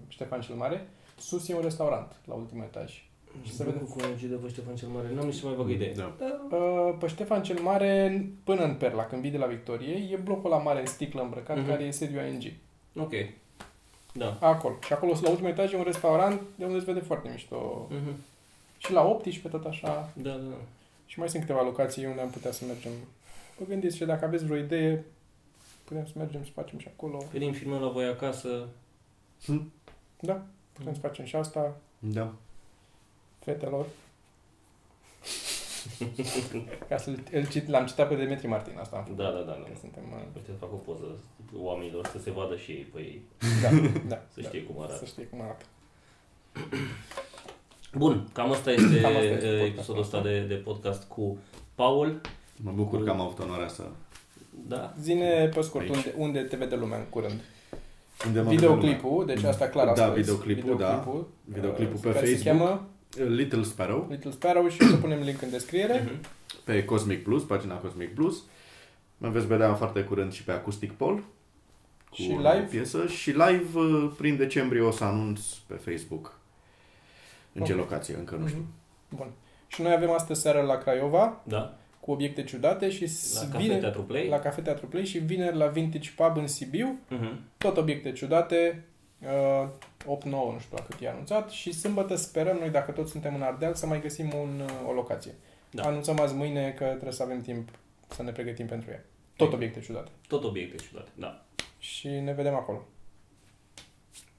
Ștefan 0.08 0.40
cel 0.40 0.54
Mare, 0.54 0.88
sus 1.18 1.48
e 1.48 1.54
un 1.54 1.62
restaurant 1.62 2.12
la 2.24 2.34
ultimul 2.34 2.64
etaj. 2.64 3.02
Și 3.42 3.54
să 3.54 3.64
vedem. 3.64 3.80
Cu 3.82 3.96
ONG 4.04 4.18
de 4.20 4.34
pe 4.34 4.48
Ștefan 4.48 4.74
cel 4.76 4.88
Mare. 4.88 5.10
N-am 5.14 5.24
nici 5.26 5.38
cea 5.40 5.46
mai 5.46 5.54
vagă 5.56 5.70
idee. 5.70 5.92
Da. 5.92 6.14
Uh, 6.56 6.94
pe 6.98 7.06
Ștefan 7.06 7.42
cel 7.42 7.60
Mare, 7.60 8.26
până 8.44 8.62
în 8.64 8.74
Perla, 8.74 9.04
când 9.04 9.22
vii 9.22 9.30
de 9.30 9.38
la 9.38 9.46
Victorie, 9.46 9.94
e 10.12 10.16
blocul 10.16 10.50
la 10.50 10.56
mare 10.58 10.80
în 10.80 10.86
sticlă 10.86 11.22
îmbrăcat, 11.22 11.56
Mhm. 11.56 11.68
care 11.68 11.82
e 11.84 11.90
sediul 11.90 12.22
ONG. 12.22 12.42
Ok. 13.04 13.12
Da. 14.14 14.38
Acolo. 14.40 14.74
Și 14.86 14.92
acolo, 14.92 15.12
la 15.22 15.28
ultimul 15.28 15.50
etaj, 15.50 15.72
e 15.72 15.76
un 15.76 15.82
restaurant 15.82 16.40
de 16.56 16.64
unde 16.64 16.78
se 16.78 16.84
vede 16.84 17.00
foarte 17.00 17.28
mișto. 17.32 17.86
Mhm. 17.90 18.14
Și 18.78 18.92
la 18.92 19.04
18 19.06 19.48
tot 19.48 19.64
așa. 19.64 20.10
Da, 20.14 20.30
da, 20.30 20.36
da. 20.36 20.56
Și 21.06 21.18
mai 21.18 21.28
sunt 21.28 21.42
câteva 21.42 21.62
locații 21.62 22.04
unde 22.06 22.20
am 22.20 22.30
putea 22.30 22.52
să 22.52 22.64
mergem. 22.64 22.90
Vă 23.58 23.64
gândiți 23.68 23.96
și 23.96 24.04
dacă 24.04 24.24
aveți 24.24 24.44
vreo 24.44 24.56
idee, 24.58 25.04
putem 25.84 26.04
să 26.06 26.12
mergem 26.16 26.44
să 26.44 26.50
facem 26.54 26.78
și 26.78 26.88
acolo. 26.96 27.22
Venim, 27.32 27.52
filmăm 27.52 27.80
la 27.80 27.88
voi 27.88 28.04
acasă. 28.06 28.66
Da, 30.20 30.42
putem 30.72 30.94
să 30.94 31.00
facem 31.00 31.24
și 31.24 31.36
asta, 31.36 31.76
Da. 31.98 32.32
Fetelor. 33.46 33.86
Ca 36.88 36.96
să 36.96 37.10
îl 37.32 37.46
cit, 37.48 37.68
l-am 37.68 37.86
citat 37.86 38.08
pe 38.08 38.14
Demetri 38.14 38.46
Martin, 38.46 38.78
asta 38.78 38.96
am 38.96 39.02
făcut. 39.02 39.16
Da, 39.18 39.24
da, 39.24 39.30
da, 39.38 39.44
da. 39.44 39.52
Că 39.52 39.76
Suntem, 39.80 40.02
uh, 40.12 40.18
Uite, 40.34 40.50
fac 40.60 40.72
o 40.72 40.76
poză 40.76 41.04
oamenilor 41.56 42.06
să 42.06 42.18
se 42.18 42.30
vadă 42.30 42.56
și 42.56 42.70
ei 42.70 42.86
pe 42.92 42.98
ei. 43.00 43.22
da, 43.62 43.68
da. 44.12 44.22
Să 44.34 44.40
da, 44.40 44.48
știe 44.48 44.62
cum 44.62 44.80
arată. 44.82 44.96
Să 44.98 45.04
știe 45.04 45.24
cum 45.24 45.40
arată. 45.40 45.64
Bun, 47.94 48.28
cam 48.32 48.50
asta 48.52 48.70
este, 48.72 49.00
Cam 49.04 49.16
asta 49.16 49.24
este 49.28 49.46
eh, 49.46 49.60
podcastul 49.60 49.66
episodul 49.66 50.02
ăsta 50.02 50.16
ăsta. 50.16 50.28
de, 50.30 50.40
de 50.40 50.54
podcast 50.54 51.08
cu 51.08 51.38
Paul. 51.74 52.20
Mă 52.56 52.70
bucur 52.74 53.04
că 53.04 53.10
am 53.10 53.20
avut 53.20 53.38
onoarea 53.38 53.68
să... 53.68 53.82
Da. 54.68 54.94
Zine 55.00 55.48
pe 55.54 55.60
scurt, 55.60 55.84
Aici. 55.84 55.94
unde, 55.94 56.14
unde 56.16 56.40
te 56.40 56.56
vede 56.56 56.76
lumea 56.76 56.98
în 56.98 57.04
curând? 57.04 57.40
Unde 58.26 58.40
mă 58.40 58.50
Videoclipul, 58.50 59.26
deci 59.26 59.42
asta 59.42 59.68
clar 59.68 59.88
a 59.88 59.94
Da, 59.94 60.04
spus. 60.04 60.16
videoclipul, 60.16 60.76
da. 60.76 60.86
videoclipul, 60.86 61.28
Videoclipul 61.44 61.94
uh, 61.94 62.00
pe 62.02 62.12
care 62.12 62.26
Se 62.26 62.32
Facebook. 62.32 62.56
cheamă 62.58 62.86
Little 63.14 63.62
Sparrow, 63.62 64.06
Little 64.10 64.30
Sparrow 64.30 64.68
și 64.68 64.82
o 64.82 64.86
să 64.86 64.96
punem 64.96 65.20
link 65.20 65.42
în 65.42 65.50
descriere. 65.50 66.02
Mhm. 66.04 66.20
pe 66.64 66.84
Cosmic 66.84 67.22
Plus, 67.22 67.42
pagina 67.44 67.74
Cosmic 67.76 68.14
Plus. 68.14 68.42
Mă 69.18 69.28
veți 69.28 69.46
vedea 69.46 69.74
foarte 69.74 70.00
curând 70.00 70.32
și 70.32 70.44
pe 70.44 70.52
Acoustic 70.52 70.92
Pol. 70.92 71.14
Cu 72.10 72.14
Și 72.14 72.30
o 72.34 72.36
live? 72.36 72.66
piesă. 72.70 73.06
Și 73.06 73.30
live 73.30 73.78
uh, 73.78 74.10
prin 74.16 74.36
decembrie 74.36 74.80
o 74.80 74.90
să 74.90 75.04
anunț 75.04 75.40
pe 75.66 75.74
Facebook 75.74 76.38
în 77.52 77.64
ce 77.64 77.72
Ok. 77.72 77.78
locație, 77.78 78.14
încă 78.16 78.34
nu 78.36 78.46
știu. 78.46 78.60
Mhm. 79.08 79.16
Bun. 79.16 79.30
Și 79.66 79.82
noi 79.82 79.92
avem 79.92 80.10
astă 80.10 80.34
seară 80.34 80.60
la 80.60 80.78
Craiova 80.78 81.40
Da. 81.44 81.76
cu 82.00 82.10
obiecte 82.10 82.44
ciudate 82.44 82.90
și 82.90 83.02
La 83.02 83.08
s- 83.08 83.46
Cafe 83.50 83.62
vine 83.62 83.76
Teatru 83.78 84.02
Play. 84.02 84.28
la 84.28 84.38
Cafe 84.38 84.60
Teatru 84.60 84.86
Play 84.86 85.04
și 85.04 85.18
vineri 85.18 85.56
la 85.56 85.66
Vintage 85.66 86.10
Pub 86.16 86.36
în 86.36 86.46
Sibiu, 86.46 86.98
Mhm. 87.08 87.40
tot 87.58 87.76
obiecte 87.76 88.12
ciudate, 88.12 88.84
uh, 88.84 88.95
Uh, 89.26 89.68
8-9, 90.04 90.28
nu 90.28 90.58
știu 90.58 90.76
la 90.76 90.82
cât 90.82 91.00
e 91.00 91.08
anunțat, 91.08 91.50
și 91.50 91.72
sâmbătă 91.72 92.14
sperăm 92.14 92.56
noi, 92.56 92.70
dacă 92.70 92.92
toți 92.92 93.10
suntem 93.10 93.34
în 93.34 93.42
Ardeal, 93.42 93.74
să 93.74 93.86
mai 93.86 94.00
găsim 94.00 94.32
un, 94.34 94.60
uh, 94.60 94.88
o 94.88 94.92
locație. 94.92 95.34
Da. 95.70 95.82
Anunțăm 95.82 96.20
azi 96.20 96.34
mâine 96.34 96.70
că 96.70 96.84
trebuie 96.84 97.12
să 97.12 97.22
avem 97.22 97.40
timp 97.40 97.68
să 98.08 98.22
ne 98.22 98.32
pregătim 98.32 98.66
pentru 98.66 98.90
ea. 98.90 99.04
Tot 99.36 99.52
obiecte 99.52 99.80
ciudate. 99.80 100.10
Tot 100.28 100.44
obiecte 100.44 100.82
ciudate, 100.82 101.10
da. 101.14 101.44
Și 101.78 102.08
ne 102.08 102.32
vedem 102.32 102.54
acolo. 102.54 102.86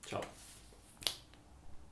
Ciao. 0.06 0.22